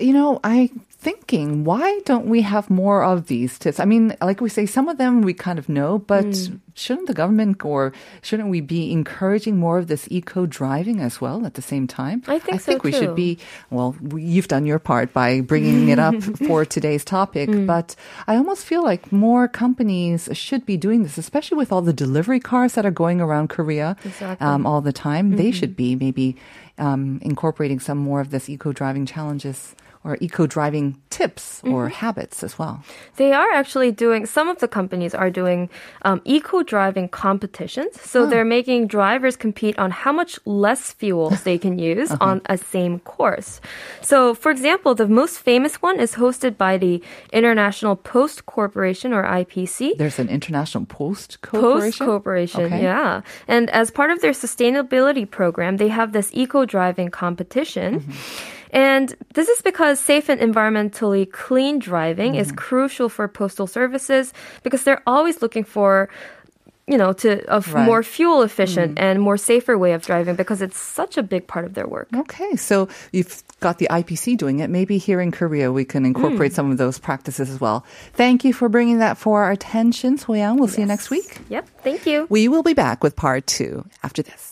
You 0.00 0.12
know, 0.12 0.40
I 0.42 0.70
thinking, 1.02 1.64
why 1.64 2.00
don't 2.04 2.26
we 2.26 2.42
have 2.42 2.68
more 2.68 3.02
of 3.02 3.26
these 3.26 3.58
tips? 3.58 3.80
I 3.80 3.86
mean, 3.86 4.14
like 4.20 4.40
we 4.42 4.50
say, 4.50 4.66
some 4.66 4.86
of 4.88 4.98
them 4.98 5.22
we 5.22 5.32
kind 5.32 5.58
of 5.58 5.66
know, 5.68 5.98
but 5.98 6.26
Mm. 6.26 6.58
shouldn't 6.74 7.06
the 7.08 7.14
government 7.14 7.64
or 7.64 7.92
shouldn't 8.20 8.50
we 8.50 8.60
be 8.60 8.92
encouraging 8.92 9.56
more 9.56 9.78
of 9.78 9.86
this 9.88 10.06
eco 10.10 10.44
driving 10.44 11.00
as 11.00 11.18
well 11.18 11.46
at 11.46 11.54
the 11.54 11.62
same 11.62 11.86
time? 11.86 12.22
I 12.28 12.38
think 12.38 12.56
I 12.56 12.58
so, 12.58 12.78
we 12.84 12.92
should 12.92 13.14
be, 13.16 13.38
well, 13.70 13.96
you've 14.14 14.48
done 14.48 14.66
your 14.66 14.78
part 14.78 15.14
by 15.14 15.40
bringing 15.40 15.88
it 15.88 15.98
up 15.98 16.14
for 16.46 16.66
today's 16.66 17.02
topic, 17.04 17.48
Mm. 17.48 17.64
but 17.66 17.96
I 18.28 18.36
almost 18.36 18.66
feel 18.66 18.82
like 18.84 19.10
more 19.10 19.48
companies 19.48 20.28
should 20.32 20.66
be 20.66 20.76
doing 20.76 21.02
this, 21.02 21.16
especially 21.16 21.56
with 21.56 21.72
all 21.72 21.80
the 21.82 21.94
delivery 21.96 22.40
cars 22.40 22.74
that 22.74 22.84
are 22.84 22.90
going 23.04 23.22
around 23.22 23.48
Korea 23.48 23.96
Exactly. 24.04 24.46
um, 24.46 24.66
all 24.66 24.82
the 24.82 24.92
time. 24.92 25.36
They 25.36 25.48
Mm-hmm. 25.48 25.58
should 25.58 25.76
be 25.76 25.96
maybe 25.96 26.36
um, 26.76 27.20
incorporating 27.24 27.80
some 27.80 27.96
more 27.98 28.20
of 28.20 28.28
this 28.30 28.48
eco 28.50 28.72
driving 28.72 29.06
challenges 29.06 29.74
or 30.02 30.16
eco 30.20 30.46
driving 30.46 30.96
tips 31.10 31.60
or 31.64 31.84
Mm-hmm. 31.86 31.94
habits 32.06 32.42
as 32.42 32.58
well. 32.58 32.82
They 33.16 33.32
are 33.34 33.50
actually 33.52 33.92
doing, 33.92 34.24
some 34.24 34.48
of 34.48 34.58
the 34.60 34.68
companies 34.68 35.14
are 35.14 35.28
doing 35.30 35.68
um, 36.02 36.22
eco 36.24 36.62
driving 36.62 37.08
competitions. 37.08 38.00
So 38.00 38.24
they're 38.26 38.44
making 38.44 38.86
drivers 38.86 39.36
compete 39.36 39.78
on 39.78 39.90
how 39.90 40.12
much 40.12 40.38
less 40.46 40.92
fuel 40.92 41.30
they 41.44 41.58
can 41.58 41.78
use 41.78 42.10
on 42.12 42.40
a 42.46 42.56
same 42.56 43.00
course. 43.00 43.60
So, 44.00 44.32
for 44.34 44.50
example, 44.50 44.94
the 44.94 45.06
most 45.06 45.38
famous 45.38 45.76
one 45.82 46.00
is 46.00 46.14
hosted 46.14 46.56
by 46.56 46.78
the 46.78 47.02
International 47.32 47.94
Post 47.94 48.46
Corporation 48.46 49.12
or 49.12 49.22
IPC. 49.24 49.98
There's 49.98 50.18
an 50.18 50.28
international 50.30 50.86
post 50.86 51.42
Corporation. 51.42 51.80
Post 51.80 51.98
corporation. 51.98 52.06
Corporation, 52.10 52.64
Okay. 52.64 52.82
yeah. 52.82 53.20
And 53.48 53.68
as 53.70 53.90
part 53.90 54.10
of 54.10 54.20
their 54.22 54.32
sustainability 54.32 55.28
program, 55.30 55.76
they 55.76 55.88
have 55.88 56.12
this 56.12 56.30
eco 56.32 56.64
driving 56.64 57.10
competition. 57.10 58.00
Mm-hmm. 58.00 58.56
And 58.72 59.14
this 59.34 59.48
is 59.48 59.62
because 59.62 59.98
safe 60.00 60.28
and 60.28 60.40
environmentally 60.40 61.30
clean 61.30 61.78
driving 61.78 62.34
is 62.36 62.48
Mm-hmm. 62.48 62.56
crucial 62.56 63.08
for 63.08 63.26
postal 63.28 63.66
services 63.66 64.32
because 64.62 64.84
they're 64.84 65.02
always 65.06 65.42
looking 65.42 65.64
for 65.64 66.08
you 66.88 66.98
know, 66.98 67.12
to 67.12 67.38
a 67.46 67.60
Right. 67.60 67.64
Mm. 67.66 67.84
more 67.84 68.02
fuel 68.02 68.42
efficient 68.42 68.98
and 68.98 69.20
more 69.22 69.36
safer 69.36 69.78
way 69.78 69.92
of 69.92 70.02
driving 70.04 70.34
because 70.34 70.60
it's 70.60 70.76
such 70.76 71.16
a 71.16 71.22
big 71.22 71.46
part 71.46 71.64
of 71.64 71.74
their 71.74 71.86
work. 71.86 72.08
Okay, 72.16 72.56
so 72.56 72.88
you've 73.12 73.44
got 73.60 73.78
the 73.78 73.86
IPC 73.90 74.34
doing 74.36 74.58
it. 74.58 74.70
Maybe 74.70 74.98
here 74.98 75.20
in 75.20 75.30
Korea 75.30 75.70
we 75.70 75.84
can 75.84 76.02
Mm. 76.02 76.06
incorporate 76.08 76.52
some 76.52 76.68
of 76.72 76.78
those 76.78 76.98
practices 76.98 77.48
as 77.48 77.60
well. 77.60 77.84
Thank 78.14 78.42
you 78.44 78.52
for 78.52 78.68
bringing 78.68 78.98
that 78.98 79.18
for 79.18 79.44
our 79.44 79.52
attention, 79.52 80.18
Soyoung. 80.18 80.58
We'll 80.58 80.66
see 80.66 80.80
you 80.82 80.86
next 80.88 81.10
week. 81.10 81.38
Yep. 81.48 81.68
Thank 81.84 82.06
you. 82.06 82.26
We 82.28 82.48
will 82.48 82.64
be 82.64 82.74
back 82.74 83.04
with 83.04 83.14
part 83.14 83.46
two 83.46 83.84
after 84.02 84.22
this. 84.24 84.49